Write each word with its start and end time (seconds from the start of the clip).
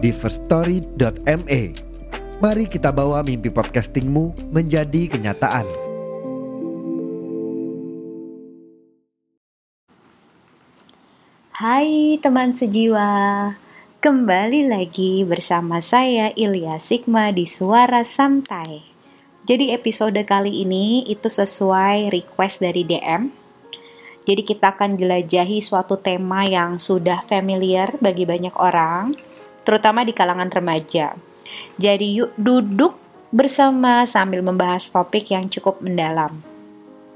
di 0.00 0.10
firststory.me. 0.16 1.62
Mari 2.40 2.64
kita 2.72 2.88
bawa 2.88 3.20
mimpi 3.20 3.52
podcastingmu 3.52 4.48
menjadi 4.48 5.12
kenyataan. 5.12 5.68
Hai 11.60 12.16
teman 12.24 12.56
sejiwa, 12.56 13.12
kembali 14.00 14.72
lagi 14.72 15.28
bersama 15.28 15.84
saya 15.84 16.32
Ilya 16.32 16.80
Sigma 16.80 17.28
di 17.36 17.44
Suara 17.44 18.00
Santai. 18.00 18.80
Jadi 19.44 19.68
episode 19.76 20.16
kali 20.24 20.64
ini 20.64 21.04
itu 21.04 21.28
sesuai 21.28 22.08
request 22.08 22.64
dari 22.64 22.88
DM. 22.88 23.28
Jadi 24.24 24.42
kita 24.48 24.72
akan 24.72 24.96
jelajahi 24.96 25.60
suatu 25.60 26.00
tema 26.00 26.48
yang 26.48 26.80
sudah 26.80 27.20
familiar 27.28 27.92
bagi 28.00 28.24
banyak 28.24 28.56
orang, 28.56 29.12
terutama 29.70 30.02
di 30.02 30.10
kalangan 30.10 30.50
remaja. 30.50 31.14
Jadi 31.78 32.18
yuk 32.18 32.34
duduk 32.34 32.98
bersama 33.30 34.02
sambil 34.02 34.42
membahas 34.42 34.90
topik 34.90 35.30
yang 35.30 35.46
cukup 35.46 35.78
mendalam, 35.78 36.42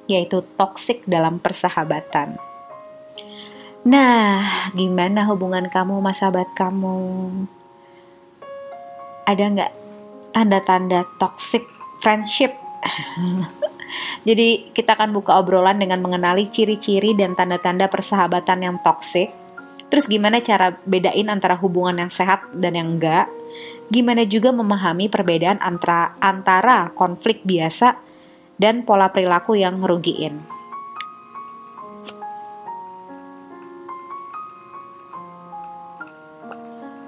yaitu 0.06 0.46
toksik 0.54 1.02
dalam 1.02 1.42
persahabatan. 1.42 2.38
Nah, 3.82 4.70
gimana 4.70 5.26
hubungan 5.26 5.66
kamu 5.66 5.98
sama 5.98 6.12
sahabat 6.14 6.48
kamu? 6.54 6.96
Ada 9.26 9.44
nggak 9.50 9.72
tanda-tanda 10.30 11.02
toxic 11.18 11.66
friendship? 11.98 12.54
Jadi 14.28 14.70
kita 14.70 14.94
akan 14.94 15.10
buka 15.10 15.42
obrolan 15.42 15.82
dengan 15.82 15.98
mengenali 15.98 16.46
ciri-ciri 16.46 17.18
dan 17.18 17.34
tanda-tanda 17.34 17.90
persahabatan 17.90 18.62
yang 18.62 18.76
toksik. 18.78 19.43
Terus 19.92 20.10
gimana 20.10 20.40
cara 20.40 20.74
bedain 20.84 21.28
antara 21.28 21.54
hubungan 21.54 22.06
yang 22.06 22.12
sehat 22.12 22.50
dan 22.56 22.74
yang 22.74 22.98
enggak? 22.98 23.30
Gimana 23.92 24.24
juga 24.24 24.50
memahami 24.50 25.12
perbedaan 25.12 25.60
antara 25.60 26.16
antara 26.18 26.90
konflik 26.96 27.44
biasa 27.44 28.00
dan 28.56 28.82
pola 28.82 29.12
perilaku 29.12 29.54
yang 29.54 29.78
ngerugiin? 29.78 30.54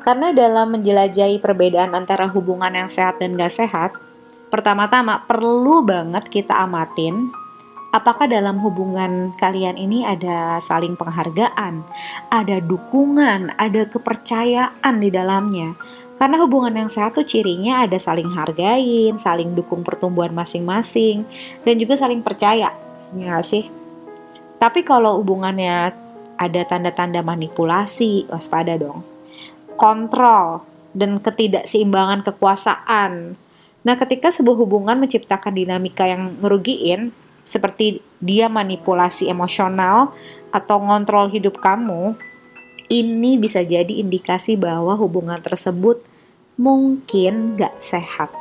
Karena 0.07 0.31
dalam 0.31 0.71
menjelajahi 0.79 1.43
perbedaan 1.43 1.91
antara 1.91 2.31
hubungan 2.31 2.71
yang 2.71 2.87
sehat 2.87 3.19
dan 3.19 3.35
gak 3.35 3.51
sehat, 3.51 3.91
pertama-tama 4.55 5.27
perlu 5.27 5.83
banget 5.83 6.31
kita 6.31 6.55
amatin 6.63 7.27
apakah 7.97 8.29
dalam 8.29 8.61
hubungan 8.61 9.33
kalian 9.41 9.81
ini 9.81 10.05
ada 10.05 10.61
saling 10.61 11.01
penghargaan, 11.01 11.81
ada 12.29 12.61
dukungan, 12.61 13.57
ada 13.57 13.89
kepercayaan 13.89 14.95
di 15.01 15.09
dalamnya. 15.09 15.73
Karena 16.21 16.37
hubungan 16.41 16.77
yang 16.77 16.93
sehat 16.93 17.17
tuh 17.17 17.25
cirinya 17.25 17.85
ada 17.89 17.97
saling 17.97 18.29
hargain, 18.33 19.17
saling 19.17 19.57
dukung 19.57 19.81
pertumbuhan 19.81 20.33
masing-masing, 20.37 21.25
dan 21.65 21.75
juga 21.81 21.97
saling 21.97 22.21
percaya. 22.21 22.73
Ya 23.17 23.41
sih? 23.41 23.69
Tapi 24.61 24.85
kalau 24.85 25.21
hubungannya 25.21 25.93
ada 26.37 26.63
tanda-tanda 26.69 27.25
manipulasi, 27.25 28.29
waspada 28.29 28.77
dong 28.77 29.17
kontrol, 29.77 30.65
dan 30.97 31.21
ketidakseimbangan 31.21 32.25
kekuasaan. 32.25 33.37
Nah, 33.87 33.95
ketika 34.01 34.33
sebuah 34.33 34.57
hubungan 34.59 34.99
menciptakan 34.99 35.55
dinamika 35.55 36.09
yang 36.09 36.41
ngerugiin, 36.43 37.13
seperti 37.47 38.03
dia 38.19 38.51
manipulasi 38.51 39.31
emosional 39.31 40.11
atau 40.51 40.83
ngontrol 40.83 41.31
hidup 41.31 41.63
kamu, 41.63 42.19
ini 42.91 43.39
bisa 43.39 43.63
jadi 43.63 44.03
indikasi 44.03 44.59
bahwa 44.59 44.99
hubungan 44.99 45.39
tersebut 45.39 46.03
mungkin 46.59 47.55
gak 47.55 47.79
sehat. 47.79 48.35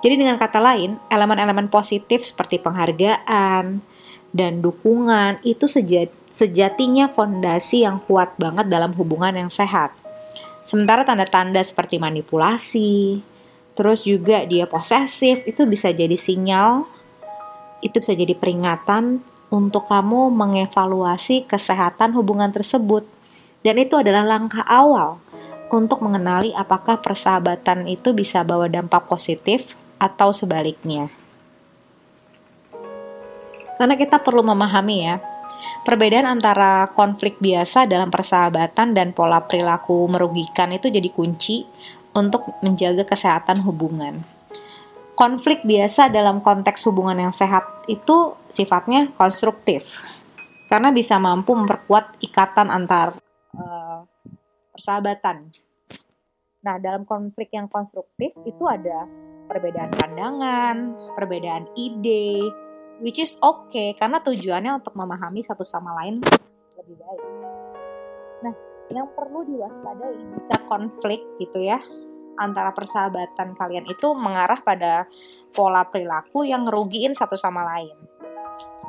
Jadi 0.00 0.14
dengan 0.14 0.38
kata 0.38 0.62
lain, 0.62 0.96
elemen-elemen 1.10 1.68
positif 1.68 2.22
seperti 2.24 2.62
penghargaan 2.62 3.82
dan 4.30 4.52
dukungan 4.62 5.42
itu 5.44 5.66
sejati 5.66 6.14
sejatinya 6.28 7.10
fondasi 7.10 7.82
yang 7.82 7.98
kuat 8.06 8.36
banget 8.38 8.70
dalam 8.70 8.94
hubungan 8.94 9.34
yang 9.34 9.50
sehat. 9.50 9.90
Sementara 10.62 11.02
tanda-tanda 11.02 11.58
seperti 11.64 11.98
manipulasi, 11.98 13.24
terus 13.74 14.04
juga 14.06 14.44
dia 14.44 14.68
posesif, 14.68 15.42
itu 15.48 15.64
bisa 15.64 15.90
jadi 15.90 16.14
sinyal, 16.14 16.84
itu 17.84 17.98
bisa 18.02 18.14
jadi 18.14 18.34
peringatan 18.34 19.22
untuk 19.48 19.88
kamu 19.88 20.32
mengevaluasi 20.32 21.48
kesehatan 21.48 22.12
hubungan 22.12 22.52
tersebut. 22.52 23.06
Dan 23.64 23.80
itu 23.80 23.98
adalah 23.98 24.22
langkah 24.22 24.62
awal 24.64 25.18
untuk 25.68 26.00
mengenali 26.00 26.54
apakah 26.54 27.02
persahabatan 27.02 27.90
itu 27.90 28.14
bisa 28.14 28.46
bawa 28.46 28.70
dampak 28.70 29.10
positif 29.10 29.74
atau 29.98 30.30
sebaliknya. 30.30 31.10
Karena 33.78 33.94
kita 33.94 34.18
perlu 34.22 34.42
memahami 34.42 34.96
ya, 35.06 35.16
Perbedaan 35.88 36.28
antara 36.28 36.92
konflik 36.92 37.40
biasa 37.40 37.88
dalam 37.88 38.12
persahabatan 38.12 38.92
dan 38.92 39.16
pola 39.16 39.40
perilaku 39.40 40.04
merugikan 40.04 40.68
itu 40.68 40.92
jadi 40.92 41.08
kunci 41.08 41.64
untuk 42.12 42.44
menjaga 42.60 43.08
kesehatan 43.08 43.64
hubungan. 43.64 44.20
Konflik 45.18 45.66
biasa 45.66 46.14
dalam 46.14 46.38
konteks 46.38 46.86
hubungan 46.86 47.18
yang 47.18 47.34
sehat 47.34 47.66
itu 47.90 48.38
sifatnya 48.46 49.10
konstruktif 49.18 49.82
karena 50.70 50.94
bisa 50.94 51.18
mampu 51.18 51.58
memperkuat 51.58 52.22
ikatan 52.22 52.70
antar 52.70 53.18
uh, 53.58 54.06
persahabatan. 54.70 55.50
Nah, 56.62 56.78
dalam 56.78 57.02
konflik 57.02 57.50
yang 57.50 57.66
konstruktif 57.66 58.30
itu 58.46 58.62
ada 58.70 59.10
perbedaan 59.50 59.90
pandangan, 59.90 60.76
perbedaan 61.18 61.66
ide, 61.74 62.38
which 63.02 63.18
is 63.18 63.34
okay 63.42 63.98
karena 63.98 64.22
tujuannya 64.22 64.78
untuk 64.78 64.94
memahami 64.94 65.42
satu 65.42 65.66
sama 65.66 65.98
lain 65.98 66.22
lebih 66.78 66.94
baik. 66.94 67.26
Nah, 68.46 68.54
yang 68.94 69.10
perlu 69.18 69.42
diwaspadai 69.50 70.14
jika 70.30 70.62
konflik 70.70 71.26
gitu 71.42 71.58
ya 71.58 71.82
antara 72.38 72.70
persahabatan 72.72 73.58
kalian 73.58 73.84
itu 73.90 74.14
mengarah 74.14 74.62
pada 74.62 75.10
pola 75.50 75.84
perilaku 75.84 76.46
yang 76.46 76.64
ngerugiin 76.64 77.12
satu 77.12 77.34
sama 77.34 77.66
lain. 77.66 77.98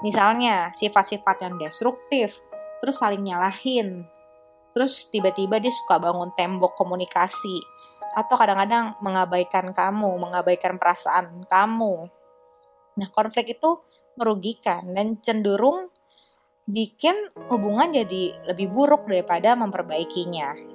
Misalnya 0.06 0.72
sifat-sifat 0.72 1.44
yang 1.44 1.60
destruktif, 1.60 2.40
terus 2.80 3.02
saling 3.04 3.20
nyalahin, 3.20 4.08
terus 4.72 5.12
tiba-tiba 5.12 5.60
dia 5.60 5.74
suka 5.74 6.00
bangun 6.00 6.32
tembok 6.40 6.78
komunikasi, 6.80 7.60
atau 8.16 8.36
kadang-kadang 8.40 8.96
mengabaikan 9.04 9.76
kamu, 9.76 10.16
mengabaikan 10.16 10.80
perasaan 10.80 11.44
kamu. 11.50 12.08
Nah, 12.96 13.08
konflik 13.12 13.60
itu 13.60 13.84
merugikan 14.16 14.88
dan 14.92 15.20
cenderung 15.20 15.92
bikin 16.70 17.16
hubungan 17.50 17.90
jadi 17.90 18.38
lebih 18.54 18.70
buruk 18.70 19.10
daripada 19.10 19.58
memperbaikinya. 19.58 20.69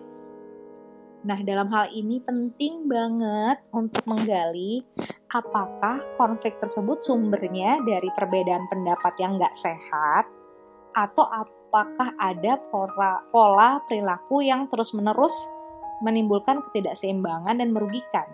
Nah, 1.25 1.41
dalam 1.41 1.73
hal 1.73 1.88
ini 1.97 2.21
penting 2.21 2.85
banget 2.85 3.56
untuk 3.73 4.05
menggali 4.05 4.85
apakah 5.32 5.97
konflik 6.21 6.61
tersebut 6.61 7.00
sumbernya 7.00 7.81
dari 7.81 8.12
perbedaan 8.12 8.69
pendapat 8.69 9.17
yang 9.17 9.41
nggak 9.41 9.56
sehat 9.56 10.29
atau 10.93 11.25
apakah 11.25 12.12
ada 12.21 12.61
pola, 12.69 13.25
pola 13.32 13.81
perilaku 13.88 14.44
yang 14.44 14.69
terus-menerus 14.69 15.32
menimbulkan 16.05 16.61
ketidakseimbangan 16.69 17.56
dan 17.56 17.73
merugikan. 17.73 18.29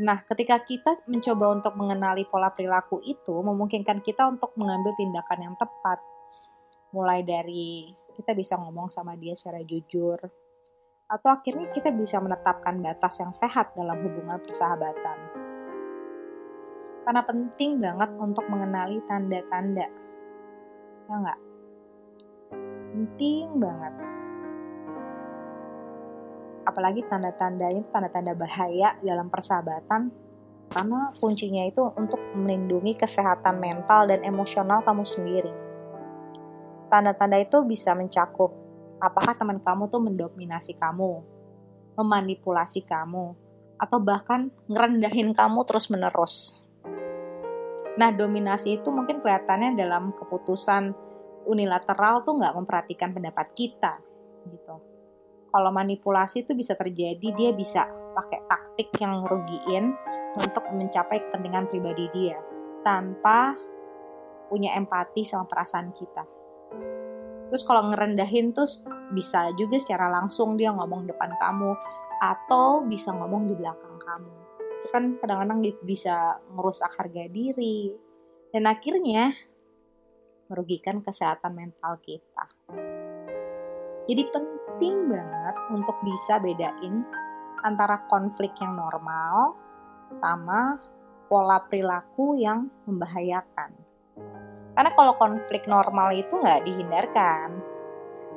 Nah, 0.00 0.24
ketika 0.24 0.64
kita 0.64 0.96
mencoba 1.04 1.52
untuk 1.52 1.76
mengenali 1.76 2.24
pola 2.24 2.48
perilaku 2.48 3.04
itu, 3.04 3.36
memungkinkan 3.44 4.00
kita 4.00 4.24
untuk 4.24 4.56
mengambil 4.56 4.96
tindakan 4.96 5.52
yang 5.52 5.54
tepat. 5.60 6.00
Mulai 6.96 7.20
dari 7.20 7.92
kita 8.16 8.32
bisa 8.32 8.56
ngomong 8.56 8.88
sama 8.88 9.12
dia 9.20 9.36
secara 9.36 9.60
jujur, 9.60 10.16
atau 11.10 11.28
akhirnya 11.34 11.74
kita 11.74 11.90
bisa 11.90 12.22
menetapkan 12.22 12.78
batas 12.78 13.18
yang 13.18 13.34
sehat 13.34 13.74
dalam 13.74 13.98
hubungan 13.98 14.38
persahabatan. 14.38 15.18
Karena 17.02 17.22
penting 17.26 17.82
banget 17.82 18.10
untuk 18.14 18.46
mengenali 18.46 19.02
tanda-tanda. 19.02 19.90
Ya 21.10 21.14
enggak? 21.18 21.40
Penting 22.94 23.58
banget. 23.58 23.94
apalagi 26.70 27.02
tanda-tandanya 27.10 27.82
itu 27.82 27.90
tanda-tanda 27.90 28.36
bahaya 28.38 28.94
dalam 29.02 29.26
persahabatan 29.26 30.14
karena 30.70 31.10
kuncinya 31.18 31.66
itu 31.66 31.82
untuk 31.98 32.22
melindungi 32.38 32.94
kesehatan 32.94 33.58
mental 33.58 34.06
dan 34.06 34.22
emosional 34.22 34.86
kamu 34.86 35.02
sendiri. 35.02 35.50
Tanda-tanda 36.86 37.42
itu 37.42 37.66
bisa 37.66 37.90
mencakup 37.98 38.54
apakah 39.00 39.34
teman 39.34 39.58
kamu 39.58 39.88
tuh 39.88 40.00
mendominasi 40.04 40.76
kamu, 40.76 41.24
memanipulasi 41.96 42.84
kamu, 42.84 43.34
atau 43.80 43.98
bahkan 43.98 44.52
ngerendahin 44.68 45.32
kamu 45.32 45.64
terus-menerus. 45.64 46.60
Nah, 47.96 48.12
dominasi 48.12 48.80
itu 48.80 48.88
mungkin 48.92 49.24
kelihatannya 49.24 49.74
dalam 49.74 50.12
keputusan 50.14 50.92
unilateral 51.48 52.22
tuh 52.22 52.36
nggak 52.38 52.54
memperhatikan 52.54 53.10
pendapat 53.16 53.50
kita, 53.56 53.98
gitu. 54.46 54.76
Kalau 55.50 55.70
manipulasi 55.74 56.46
itu 56.46 56.54
bisa 56.54 56.78
terjadi, 56.78 57.28
dia 57.34 57.50
bisa 57.50 57.88
pakai 58.14 58.40
taktik 58.46 58.94
yang 59.02 59.24
ngerugiin 59.24 59.96
untuk 60.38 60.62
mencapai 60.70 61.26
kepentingan 61.26 61.66
pribadi 61.66 62.06
dia 62.14 62.38
tanpa 62.86 63.58
punya 64.46 64.78
empati 64.78 65.26
sama 65.26 65.46
perasaan 65.50 65.90
kita. 65.90 66.39
Terus 67.50 67.66
kalau 67.66 67.90
ngerendahin 67.90 68.54
tuh 68.54 68.70
bisa 69.10 69.50
juga 69.58 69.74
secara 69.82 70.06
langsung 70.06 70.54
dia 70.54 70.70
ngomong 70.70 71.10
depan 71.10 71.34
kamu 71.34 71.74
atau 72.22 72.86
bisa 72.86 73.10
ngomong 73.10 73.50
di 73.50 73.58
belakang 73.58 73.98
kamu. 73.98 74.34
Itu 74.78 74.86
kan 74.94 75.18
kadang-kadang 75.18 75.58
bisa 75.82 76.38
merusak 76.54 76.94
harga 76.94 77.26
diri 77.26 77.90
dan 78.54 78.70
akhirnya 78.70 79.34
merugikan 80.46 81.02
kesehatan 81.02 81.58
mental 81.58 81.98
kita. 81.98 82.46
Jadi 84.06 84.22
penting 84.30 85.10
banget 85.10 85.56
untuk 85.74 85.98
bisa 86.06 86.38
bedain 86.38 87.02
antara 87.66 88.06
konflik 88.06 88.54
yang 88.62 88.78
normal 88.78 89.58
sama 90.14 90.78
pola 91.26 91.62
perilaku 91.66 92.38
yang 92.38 92.70
membahayakan. 92.86 93.89
Karena 94.80 94.96
kalau 94.96 95.12
konflik 95.20 95.68
normal 95.68 96.08
itu 96.16 96.40
nggak 96.40 96.64
dihindarkan, 96.64 97.60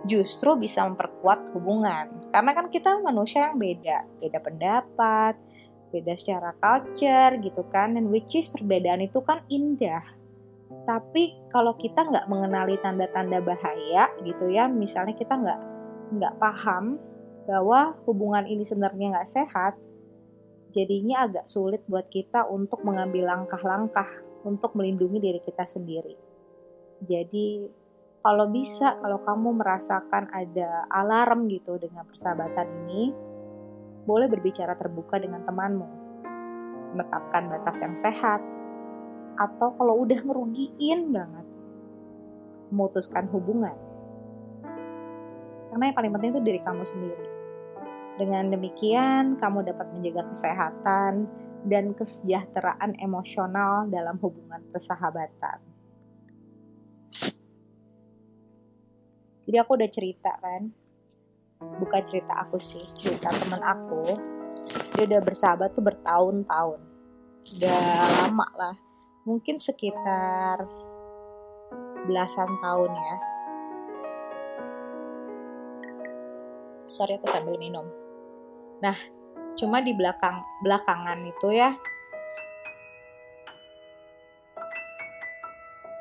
justru 0.04 0.60
bisa 0.60 0.84
memperkuat 0.84 1.56
hubungan. 1.56 2.12
Karena 2.36 2.52
kan 2.52 2.68
kita 2.68 3.00
manusia 3.00 3.48
yang 3.48 3.56
beda, 3.56 4.04
beda 4.20 4.44
pendapat, 4.44 5.40
beda 5.96 6.20
secara 6.20 6.52
culture 6.60 7.40
gitu 7.40 7.64
kan, 7.72 7.96
dan 7.96 8.12
which 8.12 8.36
is 8.36 8.52
perbedaan 8.52 9.08
itu 9.08 9.24
kan 9.24 9.40
indah. 9.48 10.04
Tapi 10.84 11.48
kalau 11.48 11.80
kita 11.80 12.12
nggak 12.12 12.28
mengenali 12.28 12.76
tanda-tanda 12.84 13.40
bahaya 13.40 14.12
gitu 14.28 14.52
ya, 14.52 14.68
misalnya 14.68 15.16
kita 15.16 15.40
nggak 15.40 15.62
nggak 16.20 16.34
paham 16.44 17.00
bahwa 17.48 17.96
hubungan 18.04 18.44
ini 18.52 18.68
sebenarnya 18.68 19.16
nggak 19.16 19.32
sehat, 19.32 19.80
jadinya 20.76 21.24
agak 21.24 21.48
sulit 21.48 21.88
buat 21.88 22.12
kita 22.12 22.52
untuk 22.52 22.84
mengambil 22.84 23.32
langkah-langkah 23.32 24.28
untuk 24.44 24.76
melindungi 24.76 25.24
diri 25.24 25.40
kita 25.40 25.64
sendiri. 25.64 26.23
Jadi 27.02 27.66
kalau 28.24 28.48
bisa, 28.48 28.96
kalau 29.04 29.20
kamu 29.20 29.60
merasakan 29.60 30.32
ada 30.32 30.88
alarm 30.88 31.52
gitu 31.52 31.76
dengan 31.76 32.08
persahabatan 32.08 32.88
ini, 32.88 33.12
boleh 34.08 34.32
berbicara 34.32 34.80
terbuka 34.80 35.20
dengan 35.20 35.44
temanmu. 35.44 35.90
Menetapkan 36.96 37.52
batas 37.52 37.84
yang 37.84 37.96
sehat. 37.98 38.40
Atau 39.36 39.76
kalau 39.76 40.06
udah 40.06 40.20
ngerugiin 40.24 41.10
banget, 41.10 41.48
memutuskan 42.72 43.28
hubungan. 43.34 43.76
Karena 45.68 45.90
yang 45.90 45.98
paling 45.98 46.14
penting 46.14 46.32
itu 46.38 46.42
diri 46.46 46.62
kamu 46.62 46.86
sendiri. 46.86 47.28
Dengan 48.14 48.54
demikian, 48.54 49.42
kamu 49.42 49.66
dapat 49.74 49.90
menjaga 49.90 50.30
kesehatan 50.30 51.26
dan 51.66 51.98
kesejahteraan 51.98 52.94
emosional 53.02 53.90
dalam 53.90 54.22
hubungan 54.22 54.62
persahabatan. 54.70 55.73
Jadi 59.54 59.62
aku 59.62 59.78
udah 59.78 59.92
cerita 59.94 60.34
kan, 60.42 60.66
bukan 61.78 62.02
cerita 62.02 62.42
aku 62.42 62.58
sih, 62.58 62.82
cerita 62.98 63.30
teman 63.30 63.62
aku. 63.62 64.02
Dia 64.98 65.06
udah 65.06 65.22
bersahabat 65.22 65.78
tuh 65.78 65.86
bertahun-tahun, 65.86 66.82
udah 67.62 67.86
lama 68.26 68.50
lah, 68.58 68.74
mungkin 69.30 69.62
sekitar 69.62 70.66
belasan 72.10 72.50
tahun 72.66 72.98
ya. 72.98 73.16
Sorry 76.90 77.22
aku 77.22 77.30
sambil 77.30 77.62
minum. 77.62 77.86
Nah, 78.82 78.98
cuma 79.54 79.86
di 79.86 79.94
belakang 79.94 80.42
belakangan 80.66 81.22
itu 81.30 81.54
ya 81.54 81.78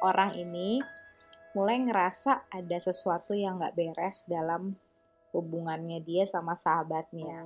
orang 0.00 0.40
ini 0.40 0.80
mulai 1.52 1.76
ngerasa 1.84 2.48
ada 2.48 2.78
sesuatu 2.80 3.36
yang 3.36 3.60
nggak 3.60 3.76
beres 3.76 4.24
dalam 4.24 4.72
hubungannya 5.36 6.00
dia 6.00 6.24
sama 6.24 6.56
sahabatnya. 6.56 7.44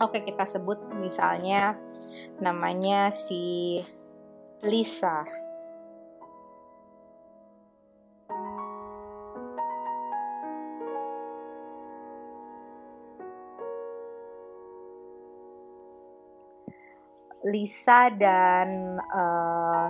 Oke, 0.00 0.24
kita 0.24 0.48
sebut 0.48 0.80
misalnya 0.96 1.76
namanya 2.40 3.12
si 3.12 3.80
Lisa. 4.64 5.24
Lisa 17.40 18.12
dan 18.12 19.00
uh, 19.00 19.88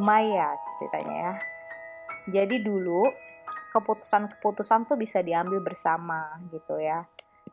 Maya 0.00 0.56
ceritanya 0.76 1.16
ya. 1.32 1.51
Jadi 2.30 2.62
dulu 2.62 3.10
keputusan-keputusan 3.72 4.86
tuh 4.86 5.00
bisa 5.00 5.24
diambil 5.24 5.58
bersama 5.64 6.38
gitu 6.52 6.78
ya. 6.78 7.02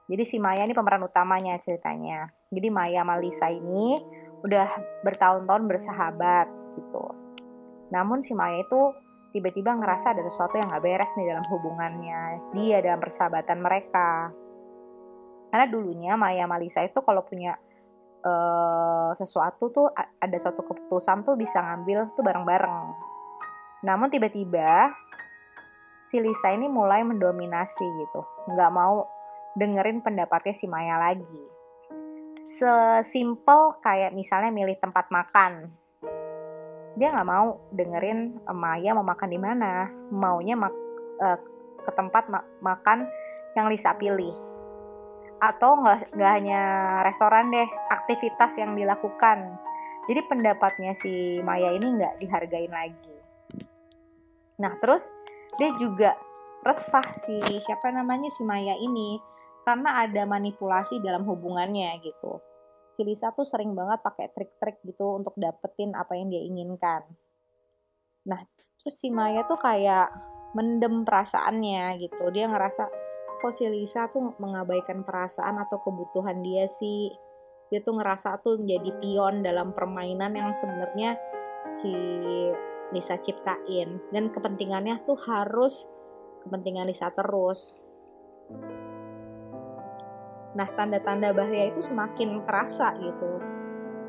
Jadi 0.09 0.23
si 0.25 0.37
Maya 0.41 0.65
ini 0.65 0.73
pemeran 0.73 1.05
utamanya 1.05 1.57
ceritanya. 1.61 2.29
Jadi 2.49 2.67
Maya 2.69 3.01
sama 3.05 3.15
Lisa 3.17 3.47
ini 3.49 3.97
udah 4.41 4.67
bertahun-tahun 5.05 5.63
bersahabat 5.69 6.47
gitu. 6.77 7.05
Namun 7.93 8.21
si 8.21 8.33
Maya 8.37 8.61
itu 8.61 8.93
tiba-tiba 9.29 9.77
ngerasa 9.77 10.17
ada 10.17 10.25
sesuatu 10.25 10.57
yang 10.57 10.73
gak 10.73 10.81
beres 10.81 11.13
nih 11.13 11.29
dalam 11.29 11.45
hubungannya 11.45 12.41
dia 12.57 12.81
dalam 12.81 12.97
persahabatan 12.97 13.61
mereka. 13.61 14.33
Karena 15.49 15.65
dulunya 15.65 16.13
Maya 16.17 16.45
sama 16.45 16.57
Lisa 16.61 16.85
itu 16.85 16.99
kalau 17.01 17.25
punya 17.25 17.57
uh, 18.25 19.13
sesuatu 19.17 19.69
tuh 19.73 19.87
ada 19.95 20.37
suatu 20.37 20.61
keputusan 20.65 21.25
tuh 21.25 21.33
bisa 21.37 21.61
ngambil 21.61 22.13
tuh 22.13 22.21
bareng-bareng. 22.21 22.77
Namun 23.79 24.11
tiba-tiba 24.11 24.91
si 26.11 26.19
Lisa 26.19 26.51
ini 26.51 26.67
mulai 26.67 27.05
mendominasi 27.05 27.85
gitu, 28.03 28.21
nggak 28.51 28.71
mau 28.75 29.07
dengerin 29.55 30.03
pendapatnya 30.03 30.51
si 30.51 30.67
Maya 30.67 30.99
lagi. 30.99 31.43
Sesimpel 32.43 33.77
kayak 33.79 34.11
misalnya 34.11 34.51
milih 34.51 34.75
tempat 34.81 35.07
makan, 35.13 35.69
dia 36.97 37.13
nggak 37.13 37.29
mau 37.29 37.61
dengerin 37.71 38.41
Maya 38.51 38.91
mau 38.97 39.05
makan 39.05 39.29
di 39.31 39.39
mana, 39.39 39.87
maunya 40.11 40.59
mak 40.59 40.73
uh, 41.23 41.39
ke 41.79 41.91
tempat 41.95 42.27
ma 42.27 42.43
makan 42.59 43.07
yang 43.55 43.71
Lisa 43.71 43.95
pilih. 43.95 44.35
Atau 45.39 45.79
nggak 45.79 46.19
nggak 46.19 46.31
hanya 46.35 46.61
restoran 47.07 47.47
deh 47.47 47.69
aktivitas 47.95 48.59
yang 48.59 48.75
dilakukan. 48.75 49.55
Jadi 50.09 50.25
pendapatnya 50.25 50.91
si 50.97 51.39
Maya 51.45 51.71
ini 51.71 51.95
nggak 51.95 52.17
dihargain 52.17 52.73
lagi 52.73 53.18
nah 54.59 54.75
terus 54.83 55.07
dia 55.55 55.71
juga 55.79 56.19
resah 56.63 57.15
si 57.15 57.39
siapa 57.63 57.91
namanya 57.91 58.27
si 58.27 58.43
Maya 58.43 58.75
ini 58.75 59.19
karena 59.63 60.03
ada 60.03 60.23
manipulasi 60.27 60.99
dalam 61.03 61.23
hubungannya 61.27 61.99
gitu. 62.03 62.39
Si 62.89 63.05
Lisa 63.05 63.29
tuh 63.31 63.45
sering 63.45 63.77
banget 63.77 64.01
pakai 64.01 64.33
trik-trik 64.33 64.81
gitu 64.81 65.19
untuk 65.19 65.37
dapetin 65.37 65.93
apa 65.93 66.17
yang 66.17 66.31
dia 66.31 66.41
inginkan. 66.41 67.05
Nah 68.27 68.41
terus 68.81 68.97
si 68.97 69.13
Maya 69.13 69.45
tuh 69.45 69.59
kayak 69.59 70.09
mendem 70.57 71.05
perasaannya 71.05 72.01
gitu. 72.01 72.23
Dia 72.33 72.49
ngerasa 72.49 72.89
kok 73.39 73.53
si 73.53 73.69
Lisa 73.69 74.09
tuh 74.09 74.35
mengabaikan 74.41 75.05
perasaan 75.05 75.61
atau 75.61 75.79
kebutuhan 75.79 76.41
dia 76.41 76.65
sih? 76.65 77.13
Dia 77.69 77.85
tuh 77.85 78.01
ngerasa 78.01 78.41
tuh 78.41 78.57
menjadi 78.57 78.89
pion 78.97 79.45
dalam 79.45 79.77
permainan 79.77 80.33
yang 80.33 80.51
sebenarnya 80.57 81.13
si 81.69 81.93
Lisa 82.89 83.17
ciptain. 83.21 84.01
Dan 84.09 84.33
kepentingannya 84.33 85.05
tuh 85.05 85.17
harus 85.29 85.85
kepentingan 86.41 86.89
Lisa 86.89 87.13
terus. 87.13 87.77
Nah 90.57 90.69
tanda-tanda 90.73 91.29
bahaya 91.35 91.69
itu 91.69 91.81
semakin 91.81 92.41
terasa 92.43 92.97
gitu. 92.97 93.37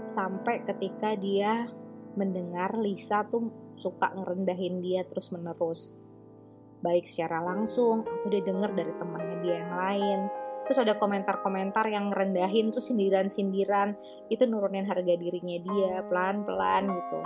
Sampai 0.08 0.64
ketika 0.64 1.12
dia 1.14 1.68
mendengar 2.16 2.74
Lisa 2.80 3.22
tuh 3.28 3.52
suka 3.76 4.12
ngerendahin 4.16 4.82
dia 4.82 5.06
terus 5.06 5.30
menerus 5.30 5.94
baik 6.80 7.04
secara 7.04 7.44
langsung 7.44 8.08
atau 8.08 8.28
dia 8.32 8.40
dengar 8.40 8.72
dari 8.72 8.92
temannya 8.96 9.36
dia 9.44 9.54
yang 9.60 9.74
lain. 9.76 10.20
Terus 10.64 10.80
ada 10.80 10.96
komentar-komentar 10.96 11.84
yang 11.92 12.08
rendahin 12.08 12.72
terus 12.72 12.88
sindiran-sindiran. 12.88 13.92
Itu 14.32 14.48
nurunin 14.48 14.88
harga 14.88 15.14
dirinya 15.20 15.60
dia 15.60 16.00
pelan-pelan 16.08 16.88
gitu 16.88 17.20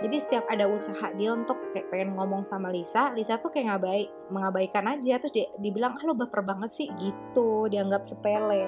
jadi 0.00 0.16
setiap 0.16 0.44
ada 0.48 0.64
usaha 0.64 1.12
dia 1.12 1.36
untuk 1.36 1.60
kayak 1.68 1.92
pengen 1.92 2.16
ngomong 2.16 2.48
sama 2.48 2.72
Lisa 2.72 3.12
Lisa 3.12 3.36
tuh 3.36 3.52
kayak 3.52 3.76
ngabai 3.76 4.08
mengabaikan 4.32 4.88
aja. 4.88 5.20
Terus 5.20 5.34
dia 5.36 5.46
dibilang 5.60 6.00
ah 6.00 6.02
lo 6.08 6.16
baper 6.16 6.40
banget 6.40 6.72
sih 6.72 6.88
gitu 6.96 7.68
dianggap 7.68 8.08
sepele. 8.08 8.64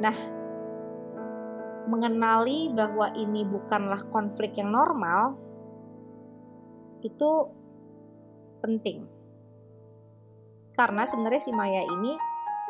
Nah 0.00 0.16
mengenali 1.88 2.72
bahwa 2.72 3.12
ini 3.16 3.44
bukanlah 3.44 4.08
konflik 4.08 4.56
yang 4.56 4.72
normal 4.72 5.36
itu 7.04 7.30
penting. 8.64 9.04
Karena 10.72 11.04
sebenarnya 11.04 11.42
si 11.44 11.52
Maya 11.52 11.84
ini 11.84 12.16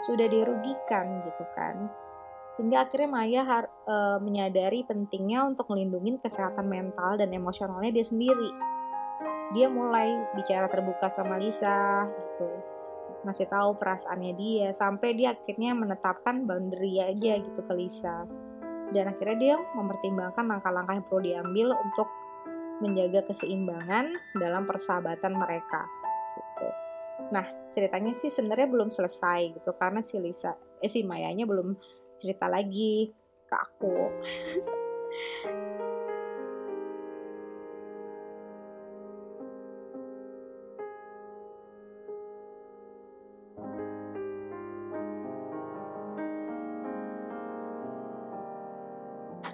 sudah 0.02 0.26
dirugikan 0.26 1.23
gitu 1.26 1.44
kan 1.54 2.07
sehingga 2.52 2.88
akhirnya 2.88 3.08
Maya 3.12 3.42
har, 3.44 3.64
e, 3.84 3.96
menyadari 4.24 4.84
pentingnya 4.84 5.44
untuk 5.44 5.68
melindungi 5.68 6.16
kesehatan 6.22 6.64
mental 6.64 7.20
dan 7.20 7.28
emosionalnya 7.32 7.92
dia 7.92 8.06
sendiri. 8.06 8.50
Dia 9.52 9.68
mulai 9.68 10.12
bicara 10.36 10.68
terbuka 10.68 11.08
sama 11.08 11.40
Lisa 11.40 12.04
gitu, 12.08 12.48
ngasih 13.24 13.48
tahu 13.50 13.76
perasaannya 13.80 14.32
dia 14.36 14.68
sampai 14.70 15.16
dia 15.16 15.34
akhirnya 15.34 15.72
menetapkan 15.74 16.44
boundary 16.44 17.00
aja 17.00 17.40
gitu 17.40 17.60
ke 17.64 17.72
Lisa. 17.74 18.28
Dan 18.88 19.12
akhirnya 19.12 19.36
dia 19.36 19.54
mempertimbangkan 19.76 20.48
langkah-langkah 20.48 20.96
yang 20.96 21.06
perlu 21.08 21.22
diambil 21.24 21.68
untuk 21.76 22.08
menjaga 22.80 23.26
keseimbangan 23.28 24.16
dalam 24.38 24.64
persahabatan 24.64 25.36
mereka. 25.36 25.84
Gitu. 26.38 26.68
Nah, 27.34 27.44
ceritanya 27.74 28.14
sih 28.14 28.30
sebenarnya 28.30 28.70
belum 28.70 28.88
selesai 28.88 29.60
gitu 29.60 29.70
karena 29.76 30.00
si 30.00 30.16
Lisa, 30.22 30.54
eh 30.80 30.88
si 30.88 31.02
Mayanya 31.02 31.44
belum 31.44 31.74
cerita 32.18 32.50
lagi 32.50 33.14
ke 33.48 33.54
aku 33.56 33.96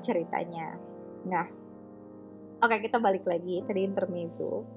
ceritanya. 0.04 0.76
Nah, 1.24 1.48
oke 2.60 2.76
kita 2.84 3.00
balik 3.00 3.24
lagi 3.24 3.64
tadi 3.64 3.88
intermezzo. 3.88 4.68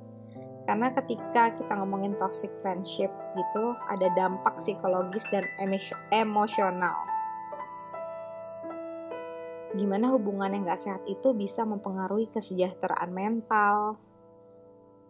Karena 0.63 0.91
ketika 0.95 1.51
kita 1.55 1.79
ngomongin 1.79 2.15
toxic 2.15 2.51
friendship 2.63 3.11
gitu, 3.35 3.65
ada 3.91 4.07
dampak 4.15 4.55
psikologis 4.59 5.23
dan 5.31 5.43
emosional 6.15 7.16
gimana 9.77 10.09
hubungan 10.11 10.51
yang 10.51 10.65
gak 10.65 10.81
sehat 10.81 11.03
itu 11.05 11.31
bisa 11.37 11.63
mempengaruhi 11.63 12.27
kesejahteraan 12.33 13.13
mental, 13.13 14.01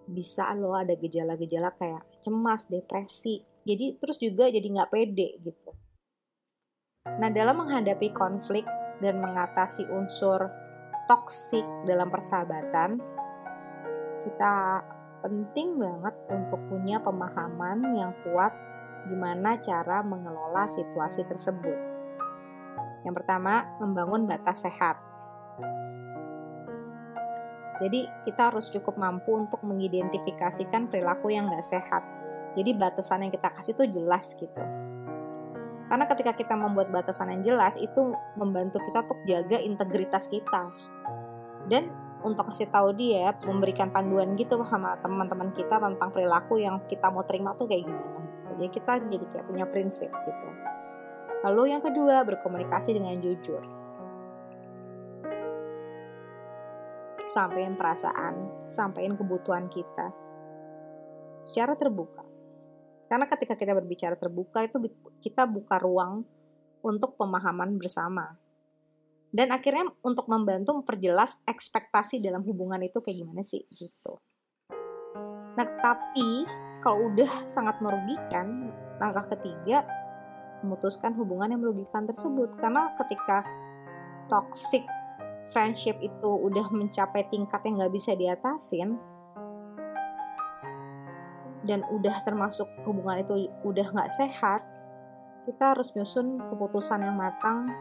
bisa 0.08 0.52
lo 0.56 0.76
ada 0.76 0.96
gejala-gejala 0.96 1.76
kayak 1.76 2.04
cemas, 2.24 2.68
depresi, 2.68 3.44
jadi 3.68 4.00
terus 4.00 4.16
juga 4.24 4.48
jadi 4.48 4.64
nggak 4.64 4.92
pede 4.92 5.36
gitu. 5.44 5.72
Nah 7.20 7.28
dalam 7.28 7.60
menghadapi 7.60 8.16
konflik 8.16 8.64
dan 9.04 9.20
mengatasi 9.20 9.84
unsur 9.92 10.48
toksik 11.12 11.64
dalam 11.84 12.08
persahabatan, 12.08 13.00
kita 14.24 14.56
penting 15.24 15.76
banget 15.76 16.16
untuk 16.32 16.60
punya 16.72 17.04
pemahaman 17.04 17.96
yang 17.96 18.12
kuat 18.24 18.56
gimana 19.08 19.60
cara 19.60 20.04
mengelola 20.04 20.68
situasi 20.72 21.28
tersebut. 21.28 21.87
Yang 23.08 23.24
pertama, 23.24 23.64
membangun 23.80 24.28
batas 24.28 24.68
sehat. 24.68 25.00
Jadi 27.80 28.04
kita 28.28 28.52
harus 28.52 28.68
cukup 28.68 29.00
mampu 29.00 29.32
untuk 29.32 29.64
mengidentifikasikan 29.64 30.92
perilaku 30.92 31.32
yang 31.32 31.48
nggak 31.48 31.64
sehat. 31.64 32.04
Jadi 32.52 32.76
batasan 32.76 33.24
yang 33.24 33.32
kita 33.32 33.48
kasih 33.54 33.80
itu 33.80 34.02
jelas 34.02 34.36
gitu. 34.36 34.60
Karena 35.88 36.04
ketika 36.04 36.36
kita 36.36 36.60
membuat 36.60 36.92
batasan 36.92 37.32
yang 37.32 37.56
jelas 37.56 37.80
itu 37.80 38.12
membantu 38.36 38.84
kita 38.84 39.08
untuk 39.08 39.20
jaga 39.24 39.56
integritas 39.64 40.28
kita. 40.28 40.68
Dan 41.72 41.88
untuk 42.26 42.52
kasih 42.52 42.68
tahu 42.68 42.92
dia, 42.92 43.32
memberikan 43.46 43.88
panduan 43.88 44.36
gitu 44.36 44.60
sama 44.68 45.00
teman-teman 45.00 45.56
kita 45.56 45.80
tentang 45.80 46.12
perilaku 46.12 46.60
yang 46.60 46.84
kita 46.92 47.08
mau 47.08 47.24
terima 47.24 47.56
tuh 47.56 47.72
kayak 47.72 47.88
gimana. 47.88 48.20
Jadi 48.52 48.66
kita 48.68 48.94
jadi 49.06 49.26
kayak 49.32 49.46
punya 49.48 49.66
prinsip 49.70 50.12
gitu. 50.12 50.47
Lalu 51.46 51.74
yang 51.76 51.82
kedua, 51.84 52.26
berkomunikasi 52.26 52.98
dengan 52.98 53.22
jujur. 53.22 53.62
Sampaikan 57.28 57.76
perasaan, 57.76 58.66
sampaikan 58.66 59.14
kebutuhan 59.14 59.68
kita 59.70 60.10
secara 61.46 61.78
terbuka. 61.78 62.26
Karena 63.08 63.28
ketika 63.30 63.56
kita 63.56 63.72
berbicara 63.72 64.20
terbuka 64.20 64.66
itu 64.68 64.84
kita 65.24 65.48
buka 65.48 65.80
ruang 65.80 66.28
untuk 66.84 67.16
pemahaman 67.16 67.80
bersama. 67.80 68.36
Dan 69.28 69.52
akhirnya 69.52 69.92
untuk 70.04 70.32
membantu 70.32 70.76
memperjelas 70.76 71.40
ekspektasi 71.44 72.24
dalam 72.24 72.44
hubungan 72.48 72.80
itu 72.84 73.04
kayak 73.04 73.24
gimana 73.24 73.44
sih 73.44 73.64
gitu. 73.76 74.20
Nah, 75.58 75.68
tapi 75.84 76.48
kalau 76.80 77.12
udah 77.12 77.44
sangat 77.44 77.80
merugikan, 77.84 78.72
langkah 79.04 79.36
ketiga 79.36 79.84
memutuskan 80.66 81.14
hubungan 81.18 81.54
yang 81.54 81.62
merugikan 81.62 82.06
tersebut. 82.08 82.56
Karena 82.58 82.94
ketika 82.98 83.44
toxic 84.32 84.84
friendship 85.52 85.96
itu 86.04 86.30
udah 86.30 86.68
mencapai 86.72 87.24
tingkat 87.32 87.64
yang 87.64 87.80
nggak 87.80 87.94
bisa 87.96 88.12
diatasin 88.16 89.00
dan 91.68 91.84
udah 91.92 92.16
termasuk 92.24 92.68
hubungan 92.88 93.24
itu 93.24 93.52
udah 93.64 93.88
nggak 93.92 94.12
sehat 94.12 94.64
kita 95.48 95.72
harus 95.72 95.96
nyusun 95.96 96.44
keputusan 96.52 97.08
yang 97.08 97.16
matang 97.16 97.72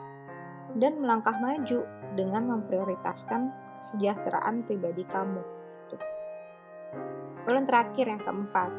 dan 0.78 1.02
melangkah 1.02 1.34
maju 1.42 1.82
dengan 2.14 2.46
memprioritaskan 2.46 3.50
kesejahteraan 3.82 4.62
pribadi 4.70 5.02
kamu. 5.10 5.42
Lalu 7.42 7.56
yang 7.58 7.68
terakhir 7.68 8.04
yang 8.06 8.22
keempat, 8.22 8.70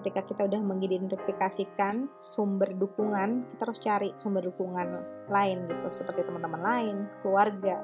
ketika 0.00 0.24
kita 0.24 0.48
udah 0.48 0.64
mengidentifikasikan 0.64 2.08
sumber 2.16 2.72
dukungan, 2.72 3.44
kita 3.52 3.68
harus 3.68 3.80
cari 3.84 4.08
sumber 4.16 4.48
dukungan 4.48 4.96
lain 5.28 5.68
gitu, 5.68 5.88
seperti 5.92 6.24
teman-teman 6.24 6.58
lain, 6.64 6.96
keluarga, 7.20 7.76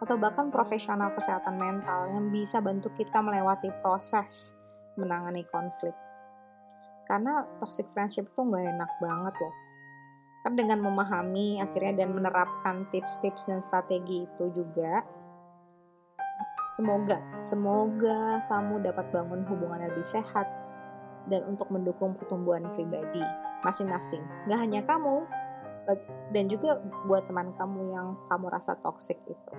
atau 0.00 0.16
bahkan 0.16 0.48
profesional 0.48 1.12
kesehatan 1.12 1.60
mental 1.60 2.08
yang 2.10 2.32
bisa 2.32 2.64
bantu 2.64 2.88
kita 2.96 3.20
melewati 3.20 3.68
proses 3.84 4.56
menangani 4.96 5.44
konflik. 5.52 5.92
Karena 7.04 7.44
toxic 7.60 7.84
friendship 7.92 8.24
itu 8.32 8.40
nggak 8.40 8.64
enak 8.64 8.90
banget 9.04 9.34
loh. 9.36 9.54
Kan 10.44 10.52
dengan 10.56 10.80
memahami 10.80 11.60
akhirnya 11.60 12.04
dan 12.04 12.16
menerapkan 12.16 12.88
tips-tips 12.92 13.48
dan 13.48 13.60
strategi 13.60 14.28
itu 14.28 14.44
juga, 14.52 15.04
semoga, 16.76 17.20
semoga 17.40 18.44
kamu 18.48 18.84
dapat 18.84 19.08
bangun 19.12 19.44
hubungan 19.48 19.84
yang 19.84 19.92
lebih 19.92 20.04
sehat, 20.04 20.48
dan 21.28 21.44
untuk 21.48 21.68
mendukung 21.72 22.16
pertumbuhan 22.16 22.68
pribadi 22.76 23.22
masing-masing. 23.64 24.20
Gak 24.48 24.60
hanya 24.60 24.84
kamu, 24.84 25.24
dan 26.32 26.44
juga 26.48 26.80
buat 27.04 27.28
teman 27.28 27.52
kamu 27.56 27.80
yang 27.92 28.06
kamu 28.28 28.46
rasa 28.48 28.76
toxic 28.80 29.20
itu. 29.28 29.52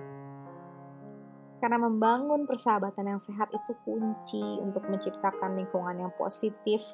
Karena 1.56 1.80
membangun 1.80 2.44
persahabatan 2.44 3.16
yang 3.16 3.20
sehat 3.22 3.48
itu 3.54 3.72
kunci 3.86 4.60
untuk 4.60 4.84
menciptakan 4.86 5.56
lingkungan 5.56 5.96
yang 6.04 6.12
positif 6.14 6.84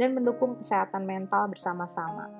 dan 0.00 0.16
mendukung 0.16 0.56
kesehatan 0.56 1.04
mental 1.04 1.50
bersama-sama. 1.50 2.30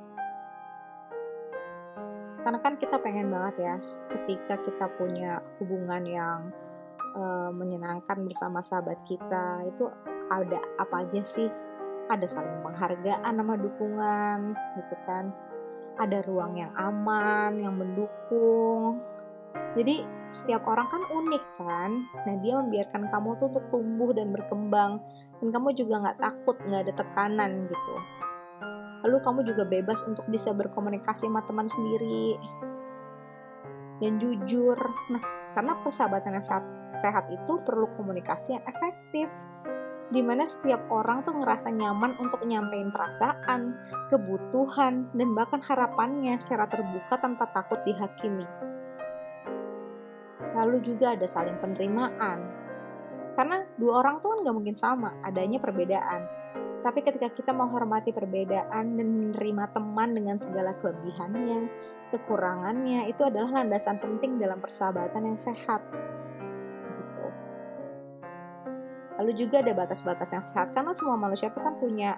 Karena 2.40 2.58
kan 2.64 2.80
kita 2.80 2.97
pengen 3.02 3.28
banget 3.28 3.54
ya, 3.61 3.75
ketika 4.08 4.56
kita 4.64 4.88
punya 4.97 5.44
hubungan 5.61 6.02
yang 6.08 6.40
uh, 7.12 7.52
menyenangkan 7.52 8.25
bersama 8.25 8.64
sahabat 8.64 9.04
kita, 9.04 9.68
itu 9.68 9.85
ada 10.32 10.56
apa 10.80 11.04
aja 11.04 11.20
sih 11.20 11.52
ada 12.09 12.27
saling 12.27 12.65
penghargaan 12.65 13.33
sama 13.37 13.55
dukungan 13.61 14.57
gitu 14.81 14.97
kan. 15.05 15.31
Ada 16.00 16.25
ruang 16.25 16.57
yang 16.57 16.73
aman 16.75 17.61
yang 17.61 17.77
mendukung. 17.77 19.00
Jadi 19.77 20.03
setiap 20.33 20.65
orang 20.69 20.88
kan 20.88 21.03
unik 21.05 21.45
kan. 21.61 21.91
Nah 22.25 22.35
dia 22.41 22.57
membiarkan 22.61 23.09
kamu 23.12 23.29
tuh 23.37 23.47
untuk 23.53 23.67
tumbuh 23.69 24.11
dan 24.17 24.33
berkembang. 24.33 25.00
Dan 25.38 25.49
kamu 25.55 25.77
juga 25.77 26.03
nggak 26.03 26.19
takut 26.19 26.57
nggak 26.65 26.83
ada 26.88 26.95
tekanan 26.97 27.69
gitu. 27.69 27.95
Lalu 29.07 29.17
kamu 29.23 29.41
juga 29.47 29.62
bebas 29.69 30.03
untuk 30.09 30.27
bisa 30.27 30.50
berkomunikasi 30.57 31.29
sama 31.29 31.45
teman 31.45 31.69
sendiri. 31.69 32.38
Dan 34.00 34.17
jujur. 34.17 34.79
Nah 35.12 35.23
karena 35.59 35.75
persahabatan 35.83 36.38
yang 36.38 36.47
sehat, 36.95 37.25
itu 37.35 37.53
perlu 37.67 37.91
komunikasi 37.99 38.55
yang 38.55 38.65
efektif 38.65 39.27
di 40.09 40.25
mana 40.25 40.49
setiap 40.49 40.88
orang 40.88 41.21
tuh 41.21 41.37
ngerasa 41.37 41.69
nyaman 41.69 42.17
untuk 42.17 42.41
nyampein 42.49 42.88
perasaan, 42.88 43.77
kebutuhan, 44.09 45.12
dan 45.12 45.29
bahkan 45.37 45.61
harapannya 45.61 46.41
secara 46.41 46.65
terbuka 46.65 47.21
tanpa 47.21 47.45
takut 47.53 47.77
dihakimi. 47.85 48.49
Lalu 50.57 50.81
juga 50.81 51.12
ada 51.12 51.29
saling 51.29 51.61
penerimaan. 51.61 52.41
Karena 53.37 53.62
dua 53.77 54.00
orang 54.00 54.25
tuh 54.25 54.33
kan 54.33 54.49
gak 54.49 54.57
mungkin 54.57 54.75
sama, 54.75 55.12
adanya 55.21 55.61
perbedaan. 55.61 56.25
Tapi 56.81 57.05
ketika 57.05 57.29
kita 57.29 57.53
menghormati 57.53 58.09
perbedaan 58.11 58.97
dan 58.97 59.09
menerima 59.12 59.65
teman 59.77 60.17
dengan 60.17 60.41
segala 60.41 60.73
kelebihannya, 60.73 61.69
kekurangannya, 62.17 63.12
itu 63.12 63.29
adalah 63.29 63.61
landasan 63.61 64.00
penting 64.00 64.41
dalam 64.41 64.57
persahabatan 64.57 65.35
yang 65.35 65.38
sehat 65.38 65.85
Lalu 69.28 69.44
juga 69.44 69.61
ada 69.61 69.76
batas-batas 69.76 70.32
yang 70.32 70.40
sehat 70.49 70.73
karena 70.73 70.97
semua 70.97 71.20
manusia 71.20 71.52
itu 71.52 71.61
kan 71.61 71.76
punya 71.76 72.16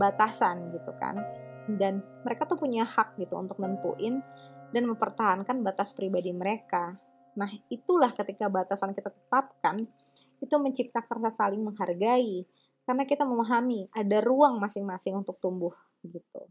batasan 0.00 0.72
gitu 0.72 0.96
kan. 0.96 1.20
Dan 1.68 2.00
mereka 2.24 2.48
tuh 2.48 2.56
punya 2.56 2.88
hak 2.88 3.20
gitu 3.20 3.36
untuk 3.36 3.60
nentuin 3.60 4.24
dan 4.72 4.88
mempertahankan 4.88 5.60
batas 5.60 5.92
pribadi 5.92 6.32
mereka. 6.32 6.96
Nah, 7.36 7.52
itulah 7.68 8.16
ketika 8.16 8.48
batasan 8.48 8.96
kita 8.96 9.12
tetapkan, 9.12 9.76
itu 10.40 10.56
menciptakan 10.56 11.20
rasa 11.20 11.52
saling 11.52 11.60
menghargai. 11.60 12.48
Karena 12.88 13.04
kita 13.04 13.28
memahami 13.28 13.92
ada 13.92 14.24
ruang 14.24 14.56
masing-masing 14.56 15.20
untuk 15.20 15.36
tumbuh 15.36 15.76
gitu. 16.00 16.48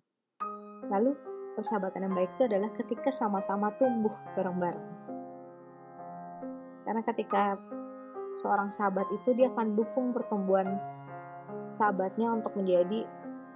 Lalu, 0.94 1.18
persahabatan 1.58 2.06
yang 2.06 2.14
baik 2.14 2.38
itu 2.38 2.46
adalah 2.46 2.70
ketika 2.70 3.10
sama-sama 3.10 3.74
tumbuh 3.74 4.14
bareng-bareng. 4.38 4.90
Karena 6.86 7.02
ketika 7.02 7.58
seorang 8.36 8.68
sahabat 8.70 9.08
itu 9.16 9.32
dia 9.32 9.48
akan 9.50 9.80
dukung 9.80 10.12
pertumbuhan 10.12 10.76
sahabatnya 11.72 12.36
untuk 12.36 12.52
menjadi 12.60 13.08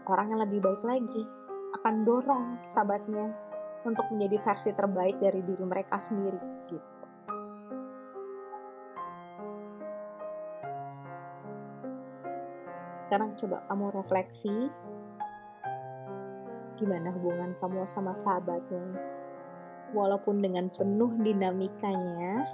orang 0.08 0.32
yang 0.32 0.42
lebih 0.48 0.60
baik 0.64 0.84
lagi 0.88 1.24
akan 1.80 2.08
dorong 2.08 2.46
sahabatnya 2.64 3.30
untuk 3.84 4.08
menjadi 4.12 4.40
versi 4.42 4.72
terbaik 4.72 5.20
dari 5.20 5.44
diri 5.44 5.64
mereka 5.64 6.00
sendiri 6.00 6.40
gitu. 6.68 6.90
Sekarang 13.00 13.36
coba 13.40 13.64
kamu 13.72 13.86
refleksi 13.96 14.56
gimana 16.80 17.12
hubungan 17.12 17.56
kamu 17.60 17.84
sama 17.84 18.16
sahabatnya. 18.16 18.96
Walaupun 19.92 20.40
dengan 20.40 20.70
penuh 20.70 21.18
dinamikanya, 21.18 22.46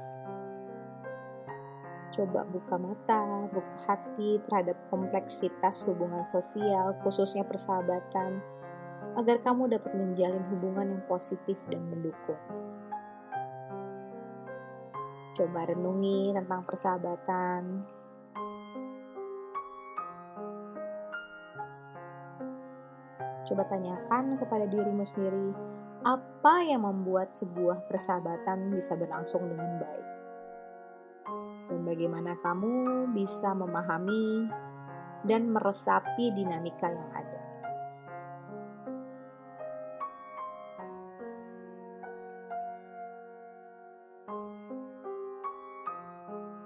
coba 2.15 2.47
buka 2.47 2.79
mata, 2.79 3.51
buka 3.51 3.75
hati 3.91 4.39
terhadap 4.47 4.79
kompleksitas 4.87 5.83
hubungan 5.91 6.23
sosial, 6.23 6.95
khususnya 7.03 7.43
persahabatan, 7.43 8.39
agar 9.19 9.43
kamu 9.43 9.67
dapat 9.67 9.91
menjalin 9.91 10.43
hubungan 10.55 10.95
yang 10.95 11.03
positif 11.11 11.59
dan 11.67 11.83
mendukung. 11.91 12.39
Coba 15.35 15.67
renungi 15.67 16.31
tentang 16.31 16.63
persahabatan. 16.63 17.83
Coba 23.45 23.61
tanyakan 23.67 24.39
kepada 24.39 24.65
dirimu 24.71 25.03
sendiri, 25.03 25.51
apa 26.07 26.63
yang 26.63 26.87
membuat 26.87 27.35
sebuah 27.35 27.91
persahabatan 27.91 28.71
bisa 28.71 28.95
berlangsung 28.95 29.43
dengan 29.51 29.83
baik 29.83 30.14
bagaimana 31.69 32.37
kamu 32.41 33.09
bisa 33.13 33.53
memahami 33.57 34.49
dan 35.25 35.49
meresapi 35.49 36.33
dinamika 36.33 36.89
yang 36.89 37.09
ada. 37.13 37.41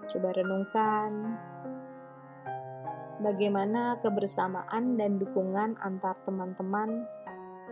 Coba 0.09 0.33
renungkan 0.33 1.37
bagaimana 3.21 4.01
kebersamaan 4.01 4.97
dan 4.97 5.21
dukungan 5.21 5.77
antar 5.85 6.17
teman-teman 6.25 7.05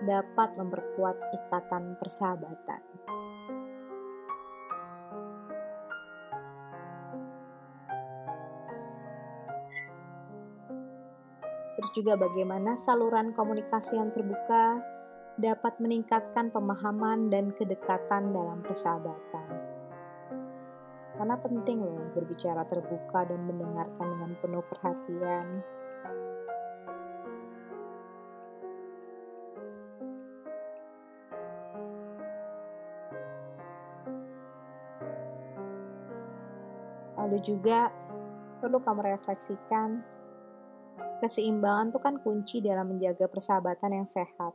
dapat 0.06 0.54
memperkuat 0.54 1.18
ikatan 1.34 1.98
persahabatan. 1.98 2.97
Juga 11.98 12.14
bagaimana 12.14 12.78
saluran 12.78 13.34
komunikasi 13.34 13.98
yang 13.98 14.14
terbuka 14.14 14.78
dapat 15.42 15.82
meningkatkan 15.82 16.54
pemahaman 16.54 17.34
dan 17.34 17.50
kedekatan 17.58 18.30
dalam 18.30 18.62
persahabatan. 18.62 19.50
Karena 21.18 21.34
penting 21.42 21.82
loh 21.82 22.14
berbicara 22.14 22.62
terbuka 22.70 23.26
dan 23.26 23.42
mendengarkan 23.50 24.14
dengan 24.14 24.32
penuh 24.38 24.62
perhatian. 24.70 25.66
Lalu 37.18 37.38
juga 37.42 37.90
perlu 38.62 38.78
kamu 38.86 39.02
refleksikan 39.18 40.17
Keseimbangan 41.18 41.90
itu 41.90 42.00
kan 42.00 42.16
kunci 42.22 42.58
dalam 42.62 42.94
menjaga 42.94 43.26
persahabatan 43.26 44.04
yang 44.04 44.08
sehat. 44.10 44.54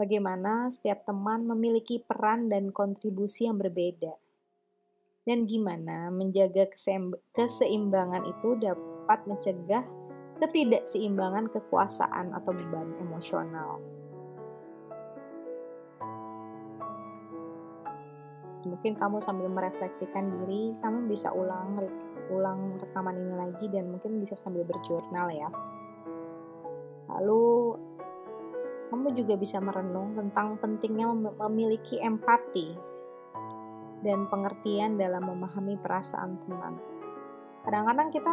Bagaimana 0.00 0.72
setiap 0.72 1.04
teman 1.04 1.44
memiliki 1.44 2.00
peran 2.00 2.48
dan 2.48 2.72
kontribusi 2.72 3.44
yang 3.44 3.60
berbeda. 3.60 4.16
Dan 5.28 5.44
gimana 5.44 6.08
menjaga 6.08 6.70
keseimbangan 7.36 8.24
itu 8.24 8.56
dapat 8.56 9.20
mencegah 9.28 9.84
ketidakseimbangan 10.40 11.52
kekuasaan 11.52 12.32
atau 12.32 12.52
beban 12.56 12.96
emosional. 13.00 13.80
Mungkin 18.66 18.98
kamu 18.98 19.22
sambil 19.22 19.52
merefleksikan 19.52 20.42
diri, 20.42 20.74
kamu 20.82 21.06
bisa 21.08 21.30
ulang 21.30 21.78
ulang 22.30 22.80
rekaman 22.80 23.16
ini 23.16 23.34
lagi 23.34 23.66
dan 23.70 23.90
mungkin 23.92 24.18
bisa 24.18 24.34
sambil 24.38 24.66
berjurnal 24.66 25.28
ya. 25.32 25.48
Lalu 27.12 27.76
kamu 28.90 29.18
juga 29.18 29.34
bisa 29.34 29.58
merenung 29.58 30.14
tentang 30.14 30.58
pentingnya 30.62 31.10
memiliki 31.42 31.98
empati 31.98 32.74
dan 34.06 34.30
pengertian 34.30 34.94
dalam 34.94 35.26
memahami 35.26 35.74
perasaan 35.80 36.38
teman. 36.38 36.78
Kadang-kadang 37.66 38.14
kita 38.14 38.30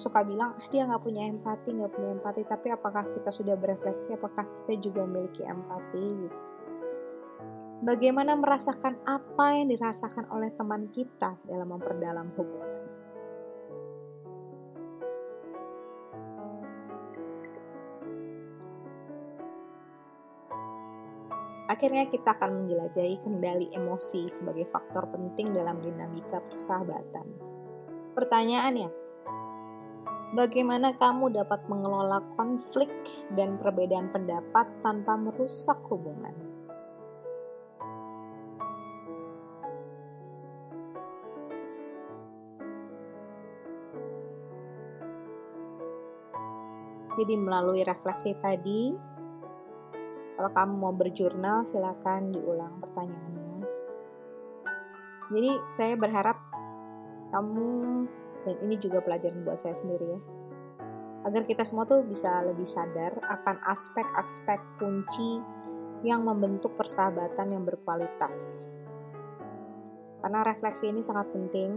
suka 0.00 0.24
bilang, 0.24 0.56
ah, 0.56 0.66
dia 0.72 0.88
nggak 0.88 1.04
punya 1.04 1.28
empati, 1.28 1.68
nggak 1.76 1.92
punya 1.92 2.16
empati. 2.16 2.48
Tapi 2.48 2.72
apakah 2.72 3.12
kita 3.12 3.28
sudah 3.28 3.52
berefleksi? 3.52 4.16
Apakah 4.16 4.48
kita 4.64 4.80
juga 4.80 5.04
memiliki 5.04 5.44
empati? 5.44 6.04
Gitu. 6.08 6.40
Bagaimana 7.84 8.40
merasakan 8.40 9.04
apa 9.04 9.60
yang 9.60 9.68
dirasakan 9.68 10.32
oleh 10.32 10.48
teman 10.56 10.88
kita 10.88 11.36
dalam 11.44 11.76
memperdalam 11.76 12.32
hubungan? 12.40 12.79
Akhirnya 21.80 22.12
kita 22.12 22.36
akan 22.36 22.68
menjelajahi 22.68 23.24
kendali 23.24 23.72
emosi 23.72 24.28
sebagai 24.28 24.68
faktor 24.68 25.08
penting 25.16 25.56
dalam 25.56 25.80
dinamika 25.80 26.36
persahabatan. 26.44 27.24
Pertanyaannya, 28.12 28.92
bagaimana 30.36 30.92
kamu 31.00 31.32
dapat 31.32 31.64
mengelola 31.72 32.20
konflik 32.36 32.92
dan 33.32 33.56
perbedaan 33.56 34.12
pendapat 34.12 34.68
tanpa 34.84 35.16
merusak 35.16 35.80
hubungan? 35.88 36.36
Jadi 47.16 47.34
melalui 47.40 47.88
refleksi 47.88 48.36
tadi, 48.36 48.92
kalau 50.40 50.56
kamu 50.56 50.74
mau 50.80 50.94
berjurnal, 50.96 51.68
silakan 51.68 52.32
diulang 52.32 52.80
pertanyaannya. 52.80 53.60
Jadi 55.28 55.52
saya 55.68 56.00
berharap 56.00 56.40
kamu 57.28 57.68
dan 58.48 58.56
ini 58.64 58.80
juga 58.80 59.04
pelajaran 59.04 59.44
buat 59.44 59.60
saya 59.60 59.76
sendiri 59.76 60.16
ya. 60.16 60.20
Agar 61.28 61.44
kita 61.44 61.60
semua 61.60 61.84
tuh 61.84 62.00
bisa 62.08 62.40
lebih 62.40 62.64
sadar 62.64 63.20
akan 63.20 63.60
aspek-aspek 63.68 64.56
kunci 64.80 65.44
yang 66.08 66.24
membentuk 66.24 66.72
persahabatan 66.72 67.60
yang 67.60 67.68
berkualitas. 67.68 68.56
Karena 70.24 70.40
refleksi 70.40 70.88
ini 70.88 71.04
sangat 71.04 71.28
penting. 71.36 71.76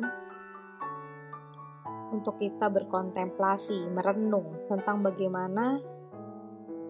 untuk 2.14 2.38
kita 2.38 2.70
berkontemplasi, 2.70 3.90
merenung 3.90 4.70
tentang 4.70 5.02
bagaimana 5.02 5.82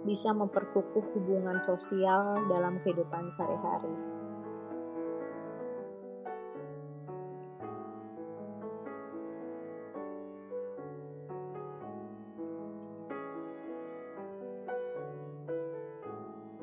bisa 0.03 0.35
memperkukuh 0.35 1.15
hubungan 1.15 1.63
sosial 1.63 2.43
dalam 2.51 2.79
kehidupan 2.83 3.31
sehari-hari. 3.31 3.91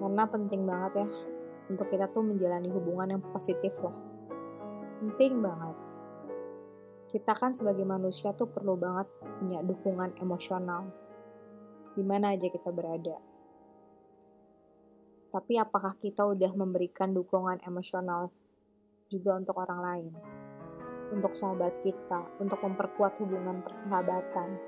Karena 0.01 0.25
penting 0.37 0.69
banget 0.69 0.93
ya 1.01 1.09
untuk 1.73 1.89
kita 1.89 2.13
tuh 2.13 2.21
menjalani 2.21 2.69
hubungan 2.69 3.17
yang 3.17 3.23
positif 3.33 3.73
loh. 3.81 3.97
Penting 5.01 5.41
banget 5.41 5.77
kita 7.11 7.35
kan 7.35 7.51
sebagai 7.51 7.83
manusia 7.83 8.31
tuh 8.37 8.47
perlu 8.47 8.79
banget 8.79 9.11
punya 9.41 9.65
dukungan 9.67 10.15
emosional 10.23 10.87
di 11.99 12.07
mana 12.07 12.39
aja 12.39 12.47
kita 12.47 12.71
berada. 12.71 13.30
Tapi 15.31 15.63
apakah 15.63 15.95
kita 15.95 16.27
udah 16.27 16.51
memberikan 16.59 17.15
dukungan 17.15 17.63
emosional 17.63 18.35
juga 19.07 19.39
untuk 19.39 19.63
orang 19.63 19.81
lain? 19.81 20.07
Untuk 21.15 21.39
sahabat 21.39 21.79
kita, 21.87 22.43
untuk 22.43 22.59
memperkuat 22.67 23.23
hubungan 23.23 23.63
persahabatan. 23.63 24.59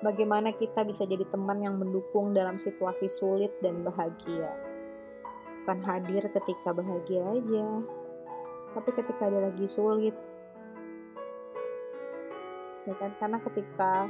Bagaimana 0.00 0.56
kita 0.56 0.88
bisa 0.88 1.04
jadi 1.04 1.28
teman 1.28 1.60
yang 1.60 1.76
mendukung 1.76 2.32
dalam 2.32 2.56
situasi 2.56 3.12
sulit 3.12 3.52
dan 3.60 3.84
bahagia? 3.84 4.56
Bukan 5.60 5.84
hadir 5.84 6.24
ketika 6.32 6.72
bahagia 6.72 7.20
aja, 7.36 7.66
tapi 8.72 8.90
ketika 8.96 9.28
dia 9.28 9.52
lagi 9.52 9.66
sulit, 9.68 10.16
ya 12.88 12.94
kan 12.96 13.12
karena 13.20 13.38
ketika 13.44 14.08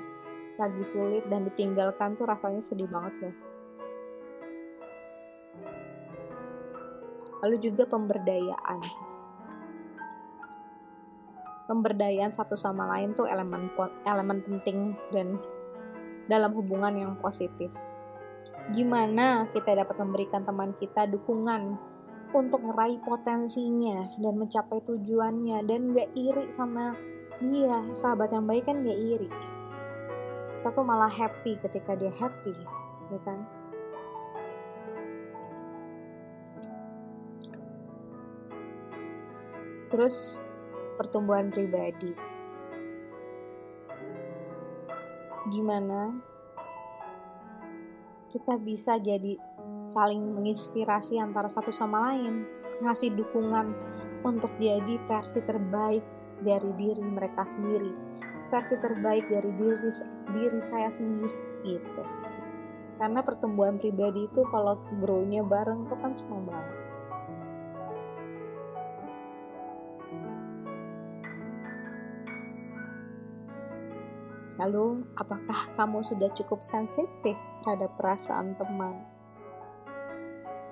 lagi 0.55 0.83
sulit 0.87 1.27
dan 1.27 1.51
ditinggalkan 1.51 2.15
tuh 2.15 2.31
rasanya 2.31 2.63
sedih 2.63 2.87
banget 2.87 3.15
loh 3.27 3.46
lalu 7.45 7.57
juga 7.61 7.85
pemberdayaan 7.89 8.81
pemberdayaan 11.67 12.31
satu 12.31 12.55
sama 12.55 12.87
lain 12.95 13.13
tuh 13.13 13.27
elemen 13.27 13.69
elemen 14.07 14.39
penting 14.47 14.95
dan 15.11 15.41
dalam 16.31 16.55
hubungan 16.55 16.95
yang 16.95 17.13
positif 17.19 17.73
gimana 18.75 19.47
kita 19.55 19.75
dapat 19.75 19.97
memberikan 19.99 20.43
teman 20.43 20.75
kita 20.75 21.07
dukungan 21.11 21.79
untuk 22.35 22.63
ngeraih 22.67 22.99
potensinya 23.03 24.11
dan 24.19 24.35
mencapai 24.35 24.83
tujuannya 24.83 25.63
dan 25.63 25.95
gak 25.95 26.11
iri 26.19 26.51
sama 26.51 26.99
Iya, 27.37 27.93
sahabat 27.93 28.33
yang 28.33 28.49
baik 28.49 28.65
kan 28.65 28.81
gak 28.81 28.97
iri. 28.97 29.29
Kita 29.29 30.73
tuh 30.73 30.85
malah 30.89 31.13
happy 31.13 31.61
ketika 31.61 31.93
dia 31.93 32.09
happy, 32.17 32.57
ya 33.13 33.21
kan? 33.29 33.45
Terus 39.93 40.41
pertumbuhan 40.97 41.53
pribadi. 41.53 42.13
Gimana 45.53 46.15
kita 48.33 48.59
bisa 48.59 48.99
jadi 48.99 49.39
saling 49.87 50.35
menginspirasi 50.35 51.23
antara 51.23 51.47
satu 51.47 51.71
sama 51.71 52.11
lain, 52.11 52.43
ngasih 52.83 53.15
dukungan 53.15 53.71
untuk 54.27 54.51
jadi 54.59 54.99
versi 55.07 55.41
terbaik 55.47 56.03
dari 56.43 56.71
diri 56.77 57.01
mereka 57.01 57.47
sendiri 57.47 57.95
versi 58.51 58.79
terbaik 58.79 59.27
dari 59.27 59.51
diri 59.59 59.91
diri 60.35 60.61
saya 60.63 60.91
sendiri 60.91 61.67
gitu 61.67 62.03
karena 62.97 63.21
pertumbuhan 63.21 63.77
pribadi 63.77 64.25
itu 64.25 64.41
kalau 64.49 64.73
grow-nya 65.03 65.45
bareng 65.45 65.85
tuh 65.91 65.99
kan 66.01 66.17
senang 66.17 66.49
banget 66.49 66.77
Lalu, 74.57 75.05
apakah 75.21 75.73
kamu 75.77 76.01
sudah 76.01 76.33
cukup 76.33 76.65
sensitif 76.65 77.37
terhadap 77.61 77.93
perasaan 78.01 78.57
teman? 78.57 79.05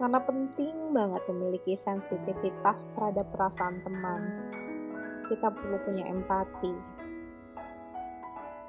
Karena 0.01 0.19
penting 0.25 0.91
banget 0.91 1.23
memiliki 1.31 1.79
sensitivitas 1.79 2.97
terhadap 2.97 3.31
perasaan 3.31 3.79
teman 3.87 4.23
kita 5.29 5.49
perlu 5.51 5.81
punya 5.83 6.05
empati. 6.09 6.75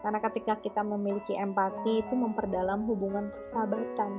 Karena 0.05 0.19
ketika 0.21 0.53
kita 0.61 0.81
memiliki 0.85 1.33
empati 1.33 2.05
itu 2.05 2.13
memperdalam 2.13 2.85
hubungan 2.85 3.33
persahabatan. 3.33 4.11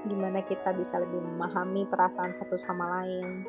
Di 0.00 0.16
mana 0.16 0.40
kita 0.40 0.72
bisa 0.72 0.96
lebih 0.96 1.20
memahami 1.20 1.84
perasaan 1.84 2.32
satu 2.32 2.56
sama 2.56 3.00
lain 3.00 3.44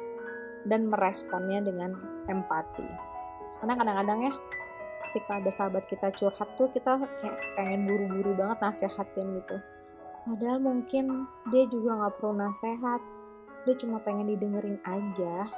dan 0.67 0.91
meresponnya 0.91 1.63
dengan 1.63 1.95
empati. 2.27 2.87
Karena 3.63 3.73
kadang-kadang 3.79 4.19
ya 4.27 4.33
ketika 5.11 5.43
ada 5.43 5.51
sahabat 5.51 5.83
kita 5.91 6.07
curhat 6.15 6.47
tuh 6.55 6.71
kita 6.71 7.03
kayak 7.19 7.35
pengen 7.59 7.83
buru-buru 7.83 8.31
banget 8.39 8.63
nasehatin 8.63 9.43
gitu. 9.43 9.59
Padahal 10.23 10.63
mungkin 10.63 11.27
dia 11.51 11.67
juga 11.67 11.99
nggak 11.99 12.13
perlu 12.21 12.39
nasehat, 12.39 13.01
dia 13.67 13.75
cuma 13.75 13.99
pengen 13.99 14.31
didengerin 14.31 14.79
aja 14.87 15.51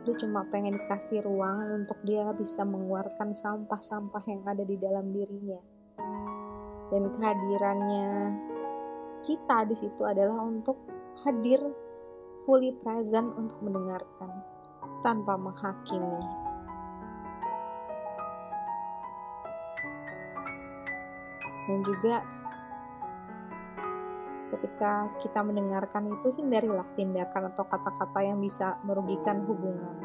dia 0.00 0.26
cuma 0.26 0.48
pengen 0.48 0.80
dikasih 0.80 1.20
ruang 1.22 1.84
untuk 1.84 2.00
dia 2.08 2.32
bisa 2.32 2.64
mengeluarkan 2.64 3.36
sampah-sampah 3.36 4.24
yang 4.26 4.42
ada 4.48 4.64
di 4.64 4.76
dalam 4.80 5.12
dirinya. 5.12 5.60
Dan 6.90 7.12
kehadirannya 7.12 8.08
kita 9.20 9.68
di 9.68 9.76
situ 9.76 10.02
adalah 10.02 10.40
untuk 10.40 10.80
hadir 11.22 11.60
fully 12.42 12.72
present 12.80 13.36
untuk 13.36 13.60
mendengarkan 13.60 14.40
tanpa 15.00 15.36
menghakimi. 15.36 16.22
Dan 21.68 21.86
juga 21.86 22.24
ketika 24.50 25.06
kita 25.22 25.40
mendengarkan 25.46 26.10
itu 26.10 26.34
hindarilah 26.42 26.84
tindakan 26.98 27.54
atau 27.54 27.64
kata-kata 27.64 28.20
yang 28.26 28.42
bisa 28.42 28.76
merugikan 28.82 29.46
hubungan. 29.46 29.96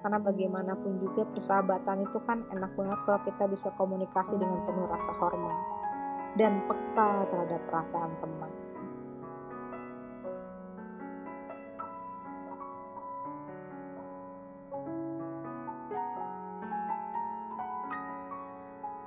Karena 0.00 0.16
bagaimanapun 0.16 0.96
juga 0.96 1.28
persahabatan 1.28 2.08
itu 2.08 2.18
kan 2.24 2.46
enak 2.48 2.72
banget 2.72 2.98
kalau 3.04 3.20
kita 3.20 3.44
bisa 3.50 3.68
komunikasi 3.76 4.40
dengan 4.40 4.64
penuh 4.64 4.88
rasa 4.88 5.12
hormat 5.18 5.58
dan 6.38 6.62
peka 6.64 7.26
terhadap 7.28 7.60
perasaan 7.68 8.12
teman. 8.22 8.69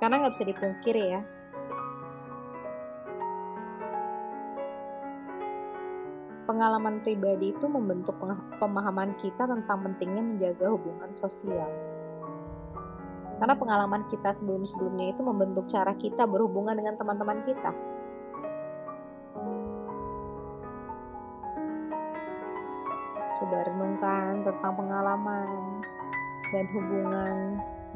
Karena 0.04 0.20
nggak 0.20 0.36
bisa 0.36 0.44
dipungkiri 0.44 1.16
ya, 1.16 1.24
pengalaman 6.44 7.00
pribadi 7.00 7.56
itu 7.56 7.64
membentuk 7.64 8.12
pemahaman 8.60 9.16
kita 9.16 9.48
tentang 9.48 9.80
pentingnya 9.80 10.20
menjaga 10.20 10.76
hubungan 10.76 11.08
sosial. 11.16 11.72
Karena 13.40 13.56
pengalaman 13.56 14.04
kita 14.12 14.28
sebelum-sebelumnya 14.28 15.16
itu 15.16 15.24
membentuk 15.24 15.72
cara 15.72 15.96
kita 15.96 16.28
berhubungan 16.28 16.76
dengan 16.76 17.00
teman-teman 17.00 17.40
kita. 17.40 17.72
Coba 23.40 23.56
renungkan 23.72 24.44
tentang 24.44 24.72
pengalaman 24.76 25.80
dan 26.52 26.64
hubungan 26.76 27.36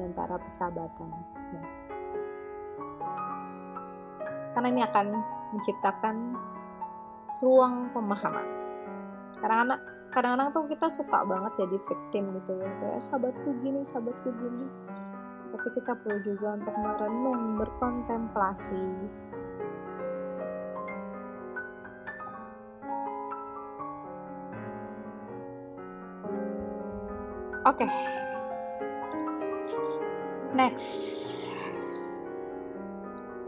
antara 0.00 0.40
persahabatan. 0.40 1.37
Karena 4.58 4.74
ini 4.74 4.82
akan 4.82 5.06
menciptakan 5.54 6.34
ruang 7.38 7.94
pemahaman. 7.94 8.42
Kadang-kadang 9.38 9.78
kadang-kadang 10.10 10.48
tuh 10.50 10.66
kita 10.66 10.90
suka 10.90 11.22
banget 11.22 11.62
jadi 11.62 11.78
victim 11.86 12.34
gitu 12.42 12.58
kayak 12.82 12.98
sahabatku 12.98 13.54
gini 13.62 13.86
sahabatku 13.86 14.34
gini. 14.34 14.66
Tapi 15.54 15.68
kita 15.78 15.94
perlu 16.02 16.18
juga 16.26 16.58
untuk 16.58 16.74
merenung 16.74 17.54
berkontemplasi. 17.54 18.82
Oke, 27.62 27.86
okay. 27.86 27.90
next 30.50 31.37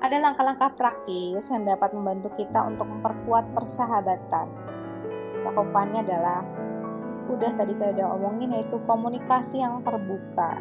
ada 0.01 0.17
langkah-langkah 0.17 0.73
praktis 0.81 1.53
yang 1.53 1.69
dapat 1.69 1.93
membantu 1.93 2.33
kita 2.33 2.65
untuk 2.65 2.89
memperkuat 2.89 3.53
persahabatan. 3.53 4.49
Cakupannya 5.45 6.01
adalah 6.05 6.41
udah 7.31 7.53
tadi 7.55 7.77
saya 7.77 7.95
udah 7.95 8.09
omongin 8.19 8.51
yaitu 8.57 8.81
komunikasi 8.89 9.63
yang 9.63 9.85
terbuka 9.87 10.59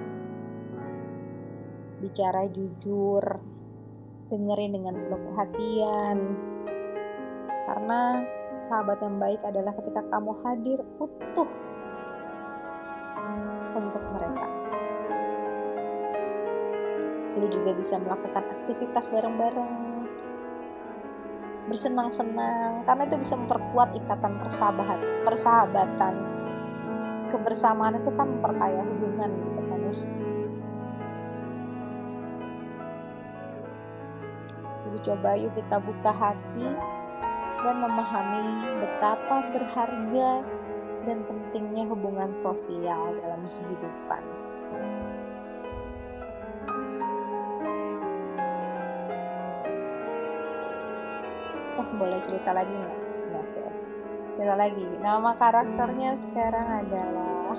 bicara 2.00 2.46
jujur 2.48 3.24
dengerin 4.30 4.78
dengan 4.78 5.02
penuh 5.02 5.20
perhatian 5.34 6.18
karena 7.66 8.24
sahabat 8.54 9.02
yang 9.02 9.18
baik 9.18 9.42
adalah 9.42 9.74
ketika 9.82 10.06
kamu 10.14 10.32
hadir 10.46 10.80
utuh 11.02 11.50
lu 17.40 17.48
juga 17.48 17.72
bisa 17.72 17.96
melakukan 17.96 18.44
aktivitas 18.44 19.08
bareng-bareng. 19.10 19.72
Bersenang-senang 21.72 22.84
karena 22.84 23.04
itu 23.08 23.16
bisa 23.22 23.40
memperkuat 23.40 23.96
ikatan 23.96 24.36
persahabatan 24.42 25.00
persahabatan. 25.24 26.14
Kebersamaan 27.30 28.02
itu 28.02 28.10
kan 28.18 28.26
memperkaya 28.26 28.82
hubungan 28.82 29.30
gitu 29.48 29.60
kan 29.62 29.80
ya. 29.80 29.94
Jadi 34.90 34.98
coba 35.06 35.30
yuk 35.38 35.54
kita 35.54 35.78
buka 35.78 36.10
hati 36.10 36.68
dan 37.62 37.76
memahami 37.78 38.46
betapa 38.82 39.46
berharga 39.54 40.42
dan 41.06 41.18
pentingnya 41.30 41.86
hubungan 41.86 42.34
sosial 42.42 43.14
dalam 43.22 43.46
kehidupan. 43.46 44.24
Boleh 51.98 52.20
cerita 52.22 52.54
lagi 52.54 52.74
nggak? 52.74 52.98
Cerita 54.36 54.56
lagi. 54.56 54.86
Nama 55.02 55.32
karakternya 55.36 56.12
sekarang 56.14 56.68
adalah 56.86 57.54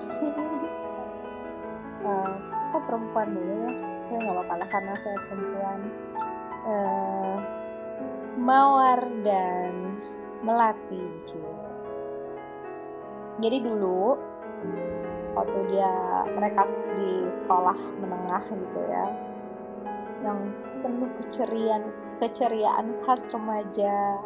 uh, 2.07 2.35
kok 2.71 2.83
perempuan 2.87 3.35
dulu 3.35 3.55
ya? 3.67 3.73
Saya 4.11 4.19
nggak 4.27 4.37
apa-apa 4.37 4.55
lah 4.59 4.69
karena 4.71 4.95
saya 4.99 5.19
perempuan. 5.27 5.81
Uh, 6.61 7.37
Mawar 8.41 9.03
dan 9.27 9.99
Melati. 10.47 11.03
Jadi 13.41 13.59
dulu 13.61 14.17
waktu 15.35 15.61
dia 15.71 15.93
mereka 16.35 16.67
di 16.97 17.31
sekolah 17.31 17.79
menengah 18.03 18.45
gitu 18.51 18.81
ya 18.85 19.07
yang 20.21 20.53
penuh 20.85 21.09
keceriaan 21.17 21.89
keceriaan 22.21 23.01
khas 23.01 23.33
remaja, 23.33 24.21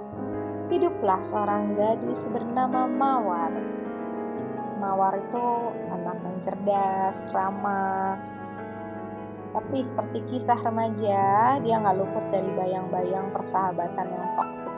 hiduplah 0.66 1.22
seorang 1.22 1.78
gadis 1.78 2.26
bernama 2.26 2.90
Mawar. 2.90 3.54
Mawar 4.82 5.14
itu 5.22 5.46
anak 5.94 6.18
yang 6.26 6.38
cerdas, 6.42 7.22
ramah, 7.30 8.18
tapi 9.54 9.78
seperti 9.78 10.26
kisah 10.26 10.58
remaja, 10.58 11.54
dia 11.62 11.78
nggak 11.78 12.02
luput 12.02 12.26
dari 12.34 12.50
bayang-bayang 12.58 13.30
persahabatan 13.30 14.10
yang 14.10 14.26
toksik. 14.34 14.74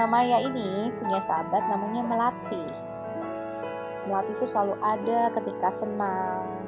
Nah 0.00 0.06
Maya 0.08 0.40
ini 0.40 0.88
punya 0.96 1.20
sahabat 1.20 1.68
namanya 1.68 2.00
Melati. 2.00 2.64
Melati 4.08 4.32
itu 4.32 4.48
selalu 4.48 4.80
ada 4.80 5.28
ketika 5.36 5.68
senang, 5.68 6.64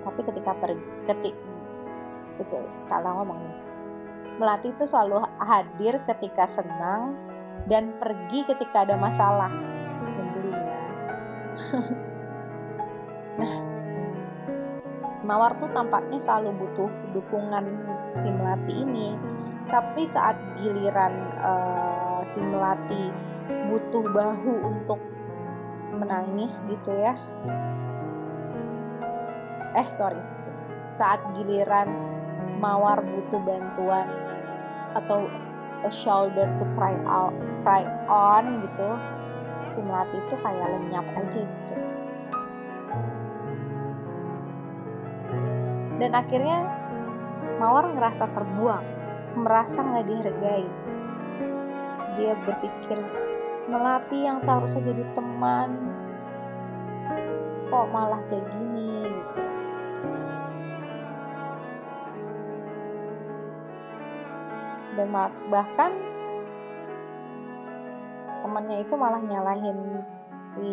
tapi 0.00 0.20
ketika 0.24 0.56
pergi, 0.56 0.80
ketik, 1.04 1.36
itu 2.40 2.58
salah 2.80 3.20
ngomong 3.20 3.44
nih 3.44 3.73
Melati 4.34 4.74
itu 4.74 4.82
selalu 4.82 5.22
hadir 5.38 6.02
ketika 6.10 6.46
senang 6.50 7.14
dan 7.70 7.94
pergi 8.02 8.42
ketika 8.44 8.82
ada 8.82 8.98
masalah. 8.98 9.50
Nah, 13.38 13.54
Mawar 15.24 15.56
tuh 15.56 15.72
tampaknya 15.72 16.20
selalu 16.20 16.66
butuh 16.66 16.90
dukungan 17.16 17.64
si 18.12 18.28
Melati 18.28 18.74
ini. 18.84 19.16
Tapi 19.64 20.04
saat 20.12 20.36
giliran 20.60 21.14
uh, 21.40 22.20
si 22.28 22.42
Melati 22.44 23.08
butuh 23.72 24.04
bahu 24.12 24.52
untuk 24.68 25.00
menangis 25.96 26.68
gitu 26.68 26.92
ya. 26.92 27.16
Eh 29.78 29.88
sorry, 29.88 30.20
saat 30.98 31.24
giliran 31.32 32.13
Mawar 32.64 33.04
butuh 33.04 33.44
bantuan 33.44 34.08
atau 34.96 35.28
a 35.84 35.90
shoulder 35.92 36.48
to 36.56 36.64
cry 36.72 36.96
out 37.04 37.36
cry 37.60 37.84
on 38.08 38.64
gitu 38.64 38.88
si 39.68 39.84
melati 39.84 40.16
itu 40.16 40.34
kayak 40.40 40.64
lenyap 40.72 41.04
aja 41.12 41.40
gitu. 41.44 41.74
Dan 46.00 46.10
akhirnya 46.16 46.58
mawar 47.60 47.92
ngerasa 47.92 48.32
terbuang 48.32 48.84
merasa 49.36 49.84
nggak 49.84 50.06
dihargai. 50.08 50.68
Dia 52.16 52.32
berpikir 52.48 52.98
melati 53.68 54.24
yang 54.24 54.40
seharusnya 54.40 54.88
jadi 54.88 55.04
teman 55.12 55.92
kok 57.72 57.88
malah 57.90 58.20
kayak 58.28 58.44
gini 58.54 59.08
dan 64.94 65.10
bahkan 65.50 65.92
temannya 68.44 68.84
itu 68.84 68.94
malah 68.94 69.22
nyalahin 69.24 70.04
si 70.38 70.68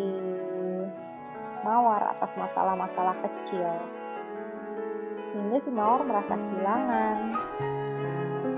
Mawar 1.62 2.18
atas 2.18 2.34
masalah-masalah 2.34 3.14
kecil. 3.22 3.70
Sehingga 5.22 5.62
si 5.62 5.70
Mawar 5.70 6.02
merasa 6.02 6.34
kehilangan. 6.34 7.18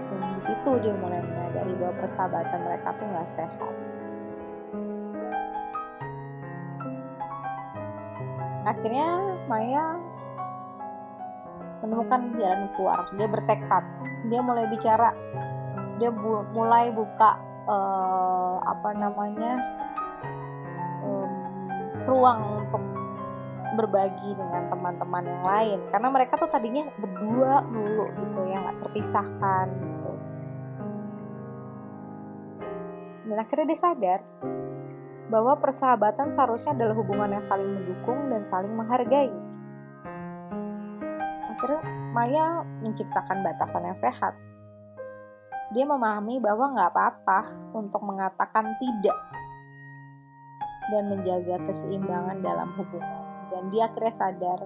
Dan 0.09 0.21
di 0.33 0.43
situ 0.43 0.71
dia 0.81 0.97
mulai 0.97 1.21
menyadari 1.21 1.77
bahwa 1.77 1.93
persahabatan 2.01 2.65
mereka 2.65 2.97
tuh 2.97 3.07
nggak 3.13 3.29
sehat. 3.29 3.75
Akhirnya 8.65 9.37
Maya 9.45 10.01
menemukan 11.85 12.33
jalan 12.41 12.73
keluar. 12.73 13.05
Dia 13.21 13.29
bertekad. 13.29 13.85
Dia 14.33 14.41
mulai 14.41 14.65
bicara 14.73 15.13
dia 15.99 16.11
bu 16.11 16.43
mulai 16.51 16.91
buka 16.91 17.39
uh, 17.71 18.59
apa 18.65 18.91
namanya 18.95 19.53
um, 21.05 21.33
ruang 22.07 22.41
untuk 22.65 22.83
berbagi 23.75 24.39
dengan 24.39 24.71
teman-teman 24.71 25.25
yang 25.27 25.45
lain. 25.45 25.79
Karena 25.91 26.09
mereka 26.11 26.39
tuh 26.39 26.51
tadinya 26.51 26.87
berdua 26.99 27.67
dulu 27.67 28.05
gitu 28.15 28.41
ya 28.47 28.57
nggak 28.63 28.79
terpisahkan 28.87 29.67
gitu. 29.75 30.13
Dan 33.25 33.37
akhirnya 33.41 33.67
dia 33.73 33.81
sadar 33.81 34.21
bahwa 35.33 35.57
persahabatan 35.59 36.31
seharusnya 36.31 36.77
adalah 36.77 36.95
hubungan 36.95 37.35
yang 37.35 37.43
saling 37.43 37.67
mendukung 37.67 38.31
dan 38.31 38.45
saling 38.47 38.71
menghargai. 38.71 39.33
Akhirnya 41.55 41.83
Maya 42.15 42.63
menciptakan 42.85 43.43
batasan 43.43 43.89
yang 43.89 43.99
sehat 43.99 44.39
dia 45.75 45.85
memahami 45.85 46.39
bahwa 46.39 46.71
nggak 46.71 46.91
apa-apa 46.95 47.41
untuk 47.75 48.01
mengatakan 48.07 48.79
tidak 48.79 49.19
dan 50.95 51.11
menjaga 51.11 51.59
keseimbangan 51.67 52.39
dalam 52.41 52.71
hubungan. 52.79 53.23
Dan 53.51 53.69
dia 53.75 53.91
akhirnya 53.91 54.15
sadar 54.15 54.61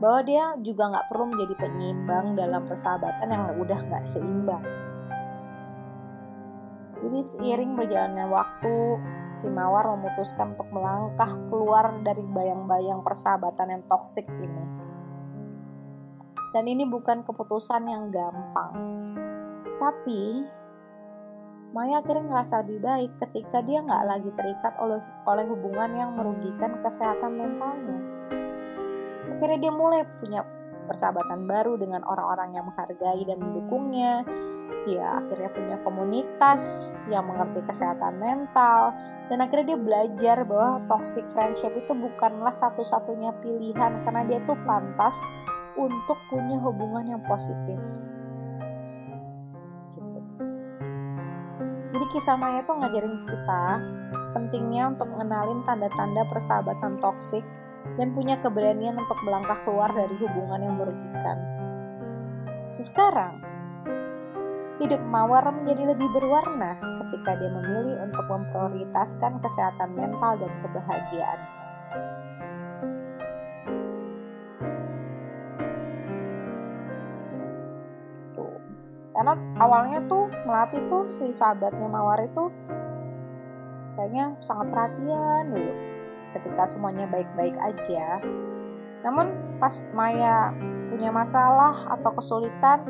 bahwa 0.00 0.20
dia 0.24 0.56
juga 0.64 0.90
nggak 0.90 1.06
perlu 1.12 1.24
menjadi 1.30 1.54
penyeimbang 1.60 2.26
dalam 2.34 2.62
persahabatan 2.64 3.28
yang 3.30 3.44
udah 3.60 3.80
nggak 3.86 4.04
seimbang. 4.08 4.64
Jadi 7.00 7.20
seiring 7.24 7.80
berjalannya 7.80 8.28
waktu, 8.28 8.76
si 9.32 9.48
Mawar 9.48 9.88
memutuskan 9.88 10.52
untuk 10.52 10.68
melangkah 10.68 11.32
keluar 11.48 11.96
dari 12.04 12.20
bayang-bayang 12.28 13.00
persahabatan 13.00 13.72
yang 13.72 13.82
toksik 13.88 14.28
ini. 14.28 14.64
Dan 16.52 16.68
ini 16.68 16.84
bukan 16.84 17.24
keputusan 17.24 17.88
yang 17.88 18.12
gampang, 18.12 18.74
tapi 19.80 20.46
Maya 21.70 22.02
akhirnya 22.02 22.26
ngerasa 22.26 22.66
lebih 22.66 22.82
baik 22.82 23.10
ketika 23.22 23.62
dia 23.62 23.78
nggak 23.78 24.02
lagi 24.02 24.30
terikat 24.34 24.74
oleh, 24.82 24.98
oleh 25.22 25.46
hubungan 25.46 25.90
yang 25.94 26.10
merugikan 26.18 26.82
kesehatan 26.82 27.38
mentalnya. 27.38 27.94
Akhirnya 29.30 29.58
dia 29.62 29.72
mulai 29.72 30.02
punya 30.18 30.42
persahabatan 30.90 31.46
baru 31.46 31.78
dengan 31.78 32.02
orang-orang 32.02 32.58
yang 32.58 32.66
menghargai 32.66 33.22
dan 33.22 33.38
mendukungnya. 33.38 34.26
Dia 34.82 35.22
akhirnya 35.22 35.46
punya 35.54 35.76
komunitas 35.86 36.90
yang 37.06 37.30
mengerti 37.30 37.62
kesehatan 37.62 38.18
mental. 38.18 38.90
Dan 39.30 39.38
akhirnya 39.38 39.78
dia 39.78 39.78
belajar 39.78 40.36
bahwa 40.42 40.82
toxic 40.90 41.22
friendship 41.30 41.70
itu 41.78 41.94
bukanlah 41.94 42.50
satu-satunya 42.50 43.30
pilihan 43.38 44.02
karena 44.02 44.26
dia 44.26 44.42
tuh 44.42 44.58
pantas 44.66 45.14
untuk 45.78 46.18
punya 46.26 46.58
hubungan 46.58 47.14
yang 47.14 47.22
positif. 47.30 47.78
Jadi 51.90 52.04
kisah 52.14 52.38
Maya 52.38 52.62
tuh 52.62 52.78
ngajarin 52.78 53.18
kita 53.26 53.64
pentingnya 54.30 54.94
untuk 54.94 55.10
mengenalin 55.10 55.66
tanda-tanda 55.66 56.22
persahabatan 56.30 57.02
toksik 57.02 57.42
dan 57.98 58.14
punya 58.14 58.38
keberanian 58.38 58.94
untuk 58.94 59.18
melangkah 59.26 59.58
keluar 59.66 59.90
dari 59.90 60.14
hubungan 60.22 60.60
yang 60.62 60.74
merugikan. 60.78 61.38
Sekarang, 62.78 63.42
hidup 64.80 65.02
Mawar 65.10 65.44
menjadi 65.50 65.92
lebih 65.92 66.08
berwarna 66.14 66.78
ketika 67.04 67.36
dia 67.36 67.50
memilih 67.50 68.00
untuk 68.06 68.24
memprioritaskan 68.30 69.42
kesehatan 69.42 69.90
mental 69.98 70.38
dan 70.38 70.52
kebahagiaan. 70.62 71.59
Karena 79.20 79.36
awalnya 79.60 80.00
tuh 80.08 80.32
melatih 80.48 80.80
tuh 80.88 81.04
si 81.12 81.28
sahabatnya 81.28 81.84
Mawar 81.92 82.24
itu 82.24 82.48
kayaknya 83.92 84.32
sangat 84.40 84.72
perhatian 84.72 85.52
dulu 85.52 85.72
ketika 86.32 86.64
semuanya 86.64 87.04
baik-baik 87.04 87.52
aja. 87.60 88.16
Namun 89.04 89.60
pas 89.60 89.84
Maya 89.92 90.56
punya 90.88 91.12
masalah 91.12 92.00
atau 92.00 92.16
kesulitan, 92.16 92.80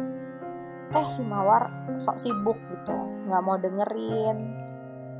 eh 0.94 1.06
si 1.10 1.26
Mawar 1.26 1.66
sok 1.98 2.22
sibuk 2.22 2.62
gitu, 2.70 2.94
nggak 3.26 3.42
mau 3.42 3.58
dengerin. 3.58 4.38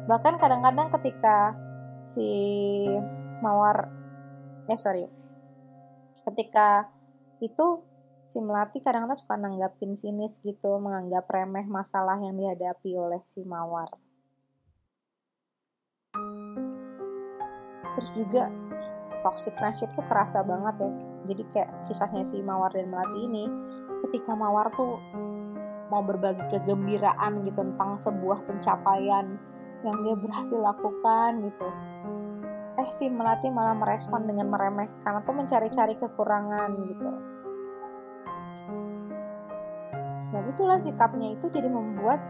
Bahkan 0.07 0.39
kadang-kadang 0.39 0.95
ketika 0.95 1.59
si 2.07 2.31
Mawar, 3.43 3.91
eh 4.71 4.79
sorry, 4.79 5.11
ketika 6.23 6.87
itu 7.43 7.83
si 8.27 8.39
Melati 8.41 8.79
kadang-kadang 8.85 9.19
suka 9.19 9.37
nanggapin 9.37 9.93
sinis 9.97 10.41
gitu, 10.41 10.77
menganggap 10.81 11.29
remeh 11.29 11.67
masalah 11.69 12.21
yang 12.21 12.37
dihadapi 12.37 12.97
oleh 12.97 13.21
si 13.25 13.45
Mawar. 13.45 13.91
terus 17.95 18.11
juga 18.15 18.49
toxic 19.21 19.55
friendship 19.59 19.91
tuh 19.93 20.05
kerasa 20.07 20.41
banget 20.41 20.89
ya. 20.89 20.91
Jadi 21.29 21.43
kayak 21.53 21.71
kisahnya 21.85 22.25
si 22.25 22.41
Mawar 22.41 22.73
dan 22.73 22.89
Melati 22.89 23.29
ini 23.29 23.45
ketika 24.01 24.33
Mawar 24.33 24.73
tuh 24.73 24.97
mau 25.93 26.01
berbagi 26.01 26.41
kegembiraan 26.49 27.45
gitu 27.45 27.61
tentang 27.61 27.99
sebuah 27.99 28.47
pencapaian 28.49 29.37
yang 29.85 29.97
dia 30.07 30.17
berhasil 30.17 30.57
lakukan 30.57 31.45
gitu. 31.45 31.69
Eh 32.81 32.89
si 32.89 33.13
Melati 33.13 33.53
malah 33.53 33.77
merespon 33.77 34.25
dengan 34.25 34.49
meremehkan 34.49 35.21
atau 35.21 35.37
mencari-cari 35.37 36.01
kekurangan 36.01 36.71
gitu 36.89 37.11
itulah 40.51 40.79
sikapnya 40.83 41.39
itu 41.39 41.47
jadi 41.49 41.71
membuat 41.71 42.21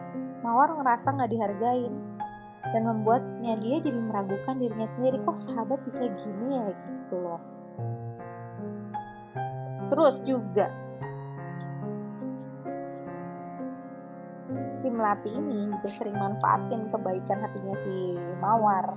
Mawar 0.40 0.72
ngerasa 0.72 1.12
nggak 1.16 1.30
dihargain. 1.36 1.94
Dan 2.70 2.82
membuatnya 2.86 3.60
dia 3.60 3.76
jadi 3.80 3.98
meragukan 4.00 4.56
dirinya 4.56 4.88
sendiri. 4.88 5.20
Kok 5.20 5.36
sahabat 5.36 5.80
bisa 5.84 6.08
gini 6.16 6.56
ya 6.56 6.72
gitu 6.72 7.16
loh. 7.20 7.40
Terus 9.90 10.22
juga 10.24 10.70
si 14.80 14.88
Melati 14.88 15.28
ini 15.34 15.68
juga 15.68 15.88
sering 15.92 16.16
manfaatin 16.16 16.88
kebaikan 16.88 17.44
hatinya 17.44 17.76
si 17.76 18.16
Mawar. 18.40 18.96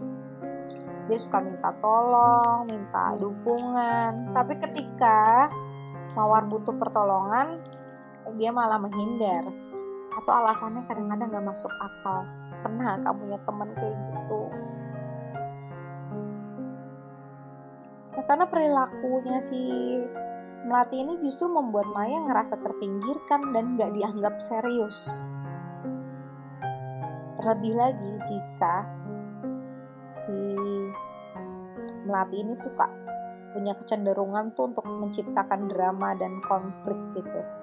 Dia 1.11 1.19
suka 1.19 1.43
minta 1.43 1.75
tolong, 1.83 2.63
minta 2.63 3.19
dukungan. 3.19 4.31
Tapi 4.31 4.53
ketika 4.63 5.51
Mawar 6.15 6.47
butuh 6.47 6.77
pertolongan 6.77 7.59
dia 8.37 8.49
malah 8.49 8.81
menghindar. 8.81 9.45
Atau 10.13 10.33
alasannya 10.33 10.85
kadang-kadang 10.85 11.33
gak 11.33 11.47
masuk 11.47 11.73
akal. 11.81 12.25
Pernah 12.61 13.01
kamu 13.01 13.17
punya 13.27 13.39
teman 13.43 13.69
kayak 13.75 13.95
gitu? 13.97 14.41
Nah, 18.13 18.23
karena 18.29 18.45
perilakunya 18.45 19.37
si 19.41 19.61
Melati 20.63 21.03
ini 21.03 21.19
justru 21.19 21.51
membuat 21.51 21.91
Maya 21.91 22.23
ngerasa 22.23 22.55
terpinggirkan 22.61 23.51
dan 23.51 23.75
gak 23.75 23.91
dianggap 23.97 24.39
serius. 24.39 25.25
Terlebih 27.41 27.73
lagi 27.75 28.11
jika 28.23 28.87
si 30.13 30.37
Melati 32.07 32.39
ini 32.39 32.55
suka 32.55 32.87
punya 33.53 33.75
kecenderungan 33.77 34.55
tuh 34.57 34.73
untuk 34.73 34.85
menciptakan 34.87 35.69
drama 35.69 36.17
dan 36.17 36.41
konflik 36.47 36.97
gitu 37.13 37.62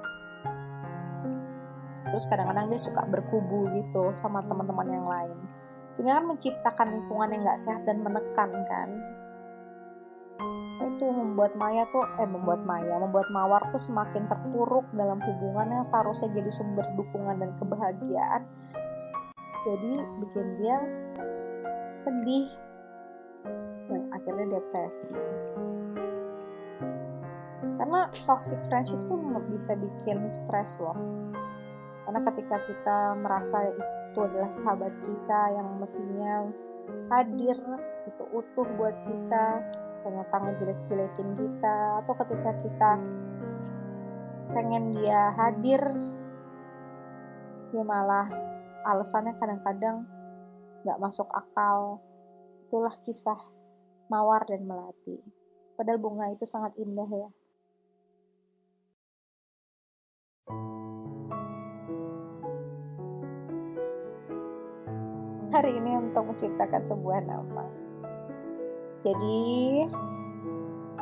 terus 2.11 2.27
kadang-kadang 2.27 2.67
dia 2.69 2.81
suka 2.83 3.07
berkubu 3.07 3.71
gitu 3.71 4.11
sama 4.19 4.43
teman-teman 4.45 4.89
yang 4.91 5.07
lain. 5.07 5.39
Sehingga 5.91 6.19
kan 6.19 6.27
menciptakan 6.27 6.89
lingkungan 6.95 7.31
yang 7.35 7.43
gak 7.47 7.61
sehat 7.63 7.83
dan 7.87 8.03
menekan 8.03 8.51
kan. 8.67 8.89
Itu 10.81 11.07
membuat 11.07 11.55
Maya 11.55 11.87
tuh 11.89 12.03
eh 12.19 12.27
membuat 12.27 12.67
Maya 12.67 12.99
membuat 12.99 13.31
Mawar 13.31 13.63
tuh 13.71 13.81
semakin 13.81 14.27
terpuruk 14.27 14.85
dalam 14.95 15.23
hubungan 15.23 15.81
yang 15.81 15.85
seharusnya 15.87 16.35
jadi 16.35 16.51
sumber 16.51 16.85
dukungan 16.99 17.39
dan 17.39 17.51
kebahagiaan. 17.59 18.43
Jadi 19.67 19.93
bikin 20.25 20.47
dia 20.59 20.79
sedih 21.95 22.49
dan 23.91 24.09
akhirnya 24.15 24.59
depresi. 24.59 25.15
Karena 27.81 28.13
toxic 28.29 28.61
friendship 28.69 29.01
tuh 29.09 29.17
bisa 29.49 29.73
bikin 29.77 30.29
stres 30.29 30.77
loh 30.81 30.97
karena 32.11 32.27
ketika 32.27 32.59
kita 32.67 32.99
merasa 33.23 33.71
itu 33.71 34.19
adalah 34.19 34.51
sahabat 34.51 34.91
kita 34.99 35.41
yang 35.55 35.79
mestinya 35.79 36.43
hadir 37.07 37.55
itu 38.03 38.25
utuh 38.35 38.67
buat 38.75 38.99
kita 39.07 39.63
ternyata 40.03 40.35
ngejelek-jelekin 40.43 41.39
kita 41.39 42.03
atau 42.03 42.11
ketika 42.19 42.51
kita 42.59 42.91
pengen 44.51 44.91
dia 44.91 45.31
hadir 45.39 45.79
dia 47.71 47.85
malah 47.87 48.27
alasannya 48.91 49.39
kadang-kadang 49.39 50.03
nggak 50.83 50.99
masuk 50.99 51.31
akal. 51.31 52.03
Itulah 52.67 52.95
kisah 53.07 53.39
mawar 54.11 54.43
dan 54.51 54.67
melati. 54.67 55.23
Padahal 55.79 56.03
bunga 56.03 56.27
itu 56.35 56.43
sangat 56.43 56.75
indah 56.75 57.07
ya 57.07 57.31
hari 65.61 65.77
ini 65.77 65.93
untuk 66.01 66.33
menciptakan 66.33 66.89
sebuah 66.89 67.21
nama. 67.29 67.69
Jadi, 69.05 69.85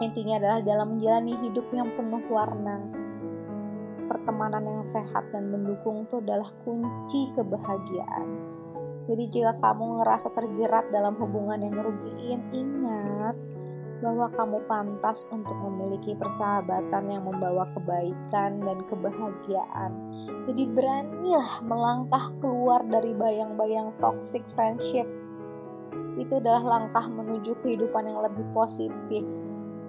intinya 0.02 0.42
adalah 0.42 0.58
dalam 0.66 0.98
menjalani 0.98 1.38
hidup 1.38 1.70
yang 1.70 1.94
penuh 1.94 2.26
warna, 2.26 2.82
pertemanan 4.10 4.66
yang 4.66 4.82
sehat 4.82 5.30
dan 5.30 5.54
mendukung 5.54 6.10
itu 6.10 6.18
adalah 6.18 6.50
kunci 6.66 7.30
kebahagiaan. 7.38 8.58
Jadi 9.06 9.24
jika 9.30 9.54
kamu 9.62 10.02
ngerasa 10.02 10.34
terjerat 10.34 10.90
dalam 10.90 11.14
hubungan 11.22 11.62
yang 11.62 11.78
ngerugiin, 11.78 12.42
ingat 12.50 13.38
bahwa 13.98 14.30
kamu 14.34 14.58
pantas 14.70 15.26
untuk 15.34 15.54
memiliki 15.58 16.14
persahabatan 16.14 17.10
yang 17.10 17.26
membawa 17.26 17.66
kebaikan 17.74 18.62
dan 18.62 18.78
kebahagiaan. 18.86 19.92
Jadi 20.46 20.64
beranilah 20.70 21.60
melangkah 21.66 22.30
keluar 22.38 22.80
dari 22.86 23.12
bayang-bayang 23.14 23.90
toxic 23.98 24.42
friendship. 24.54 25.06
Itu 26.18 26.38
adalah 26.38 26.78
langkah 26.78 27.10
menuju 27.10 27.58
kehidupan 27.62 28.06
yang 28.06 28.22
lebih 28.22 28.46
positif. 28.54 29.26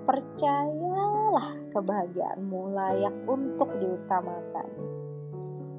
Percayalah 0.10 1.70
kebahagiaanmu 1.70 2.74
layak 2.74 3.14
untuk 3.30 3.70
diutamakan. 3.78 4.68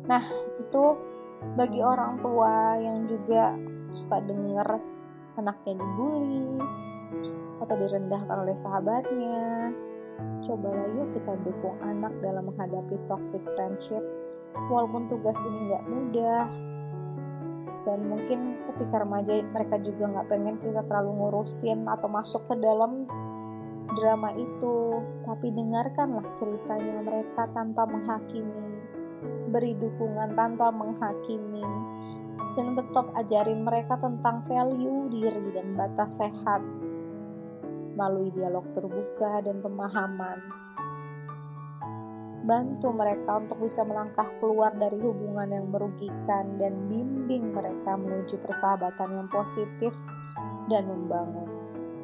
Nah, 0.07 0.23
itu 0.59 0.85
bagi 1.59 1.83
orang 1.83 2.23
tua 2.23 2.79
yang 2.79 3.11
juga 3.11 3.55
suka 3.91 4.23
denger 4.23 4.79
anaknya 5.39 5.79
dibully, 5.79 6.63
atau 7.61 7.75
direndahkan 7.77 8.37
oleh 8.43 8.57
sahabatnya. 8.57 9.71
Cobalah 10.45 10.89
yuk 10.97 11.13
kita 11.17 11.33
dukung 11.45 11.77
anak 11.85 12.13
dalam 12.21 12.49
menghadapi 12.49 12.97
toxic 13.09 13.41
friendship. 13.57 14.03
Walaupun 14.69 15.09
tugas 15.09 15.37
ini 15.45 15.59
nggak 15.73 15.85
mudah, 15.89 16.45
dan 17.89 18.05
mungkin 18.05 18.61
ketika 18.69 19.01
remaja 19.01 19.41
mereka 19.41 19.81
juga 19.81 20.05
nggak 20.13 20.29
pengen 20.29 20.57
kita 20.61 20.85
terlalu 20.85 21.17
ngurusin 21.17 21.89
atau 21.89 22.09
masuk 22.13 22.45
ke 22.49 22.55
dalam 22.61 23.09
drama 23.97 24.37
itu. 24.37 25.01
Tapi 25.25 25.49
dengarkanlah 25.53 26.27
ceritanya 26.37 27.01
mereka 27.01 27.49
tanpa 27.57 27.89
menghakimi. 27.89 28.85
Beri 29.49 29.73
dukungan 29.81 30.37
tanpa 30.37 30.69
menghakimi. 30.69 31.65
Dan 32.55 32.75
tetap 32.75 33.09
ajarin 33.17 33.65
mereka 33.65 33.97
tentang 33.97 34.43
value 34.45 35.09
diri 35.09 35.55
dan 35.55 35.77
batas 35.79 36.19
sehat 36.19 36.61
melalui 38.01 38.33
dialog 38.33 38.65
terbuka 38.73 39.45
dan 39.45 39.61
pemahaman. 39.61 40.41
Bantu 42.41 42.89
mereka 42.97 43.45
untuk 43.45 43.61
bisa 43.61 43.85
melangkah 43.85 44.25
keluar 44.41 44.73
dari 44.73 44.97
hubungan 44.97 45.53
yang 45.53 45.69
merugikan 45.69 46.57
dan 46.57 46.89
bimbing 46.89 47.53
mereka 47.53 48.01
menuju 48.01 48.41
persahabatan 48.41 49.21
yang 49.21 49.29
positif 49.29 49.93
dan 50.73 50.89
membangun. 50.89 51.45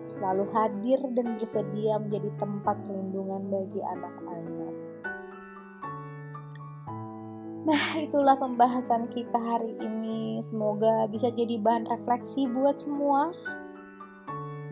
Selalu 0.05 0.45
hadir 0.53 1.01
dan 1.17 1.41
bersedia 1.41 1.97
menjadi 1.97 2.29
tempat 2.37 2.77
perlindungan 2.85 3.49
bagi 3.49 3.81
anak-anak. 3.81 4.75
Nah, 7.67 7.85
itulah 7.99 8.37
pembahasan 8.37 9.09
kita 9.09 9.41
hari 9.41 9.73
ini. 9.81 10.39
Semoga 10.45 11.09
bisa 11.09 11.33
jadi 11.33 11.57
bahan 11.59 11.89
refleksi 11.89 12.45
buat 12.47 12.79
semua. 12.79 13.33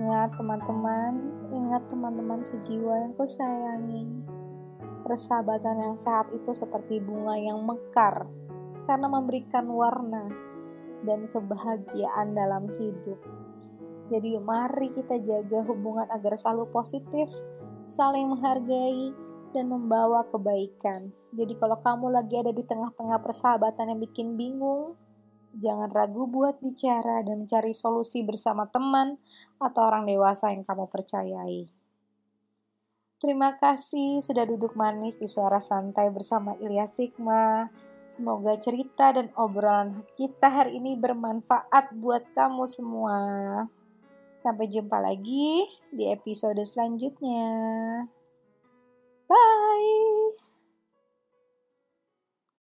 Ingat 0.05 0.37
teman-teman, 0.37 1.13
ingat 1.49 1.81
teman-teman 1.89 2.45
sejiwa 2.45 3.09
yang 3.09 3.17
kusayangi. 3.17 4.05
Persahabatan 5.01 5.81
yang 5.81 5.97
sehat 5.97 6.29
itu 6.37 6.53
seperti 6.53 7.01
bunga 7.01 7.41
yang 7.41 7.65
mekar 7.65 8.29
karena 8.85 9.09
memberikan 9.09 9.65
warna 9.65 10.29
dan 11.09 11.25
kebahagiaan 11.33 12.37
dalam 12.37 12.69
hidup. 12.77 13.17
Jadi 14.13 14.37
mari 14.45 14.93
kita 14.93 15.25
jaga 15.25 15.65
hubungan 15.65 16.05
agar 16.13 16.37
selalu 16.37 16.69
positif, 16.69 17.33
saling 17.89 18.29
menghargai, 18.29 19.09
dan 19.57 19.73
membawa 19.73 20.29
kebaikan. 20.29 21.17
Jadi 21.33 21.57
kalau 21.57 21.81
kamu 21.81 22.13
lagi 22.13 22.45
ada 22.45 22.53
di 22.53 22.61
tengah-tengah 22.61 23.25
persahabatan 23.25 23.97
yang 23.97 24.01
bikin 24.05 24.37
bingung, 24.37 25.01
jangan 25.59 25.91
ragu 25.91 26.27
buat 26.27 26.59
bicara 26.59 27.23
dan 27.23 27.47
mencari 27.47 27.71
solusi 27.71 28.23
bersama 28.27 28.67
teman 28.71 29.19
atau 29.59 29.83
orang 29.87 30.07
dewasa 30.07 30.51
yang 30.51 30.67
kamu 30.67 30.87
percayai. 30.91 31.71
Terima 33.25 33.57
kasih 33.57 34.21
sudah 34.21 34.45
duduk 34.45 34.77
manis 34.77 35.17
di 35.17 35.25
suara 35.25 35.57
santai 35.57 36.13
bersama 36.13 36.59
Ilya 36.61 36.85
Sigma. 36.85 37.73
Semoga 38.05 38.53
cerita 38.61 39.17
dan 39.17 39.33
obrolan 39.33 40.05
kita 40.21 40.53
hari 40.53 40.77
ini 40.77 40.93
bermanfaat 40.93 41.97
buat 41.97 42.37
kamu 42.37 42.69
semua. 42.69 43.19
Sampai 44.37 44.69
jumpa 44.69 45.01
lagi 45.01 45.65
di 45.89 46.05
episode 46.13 46.61
selanjutnya. 46.61 47.49
Bye. 49.25 50.24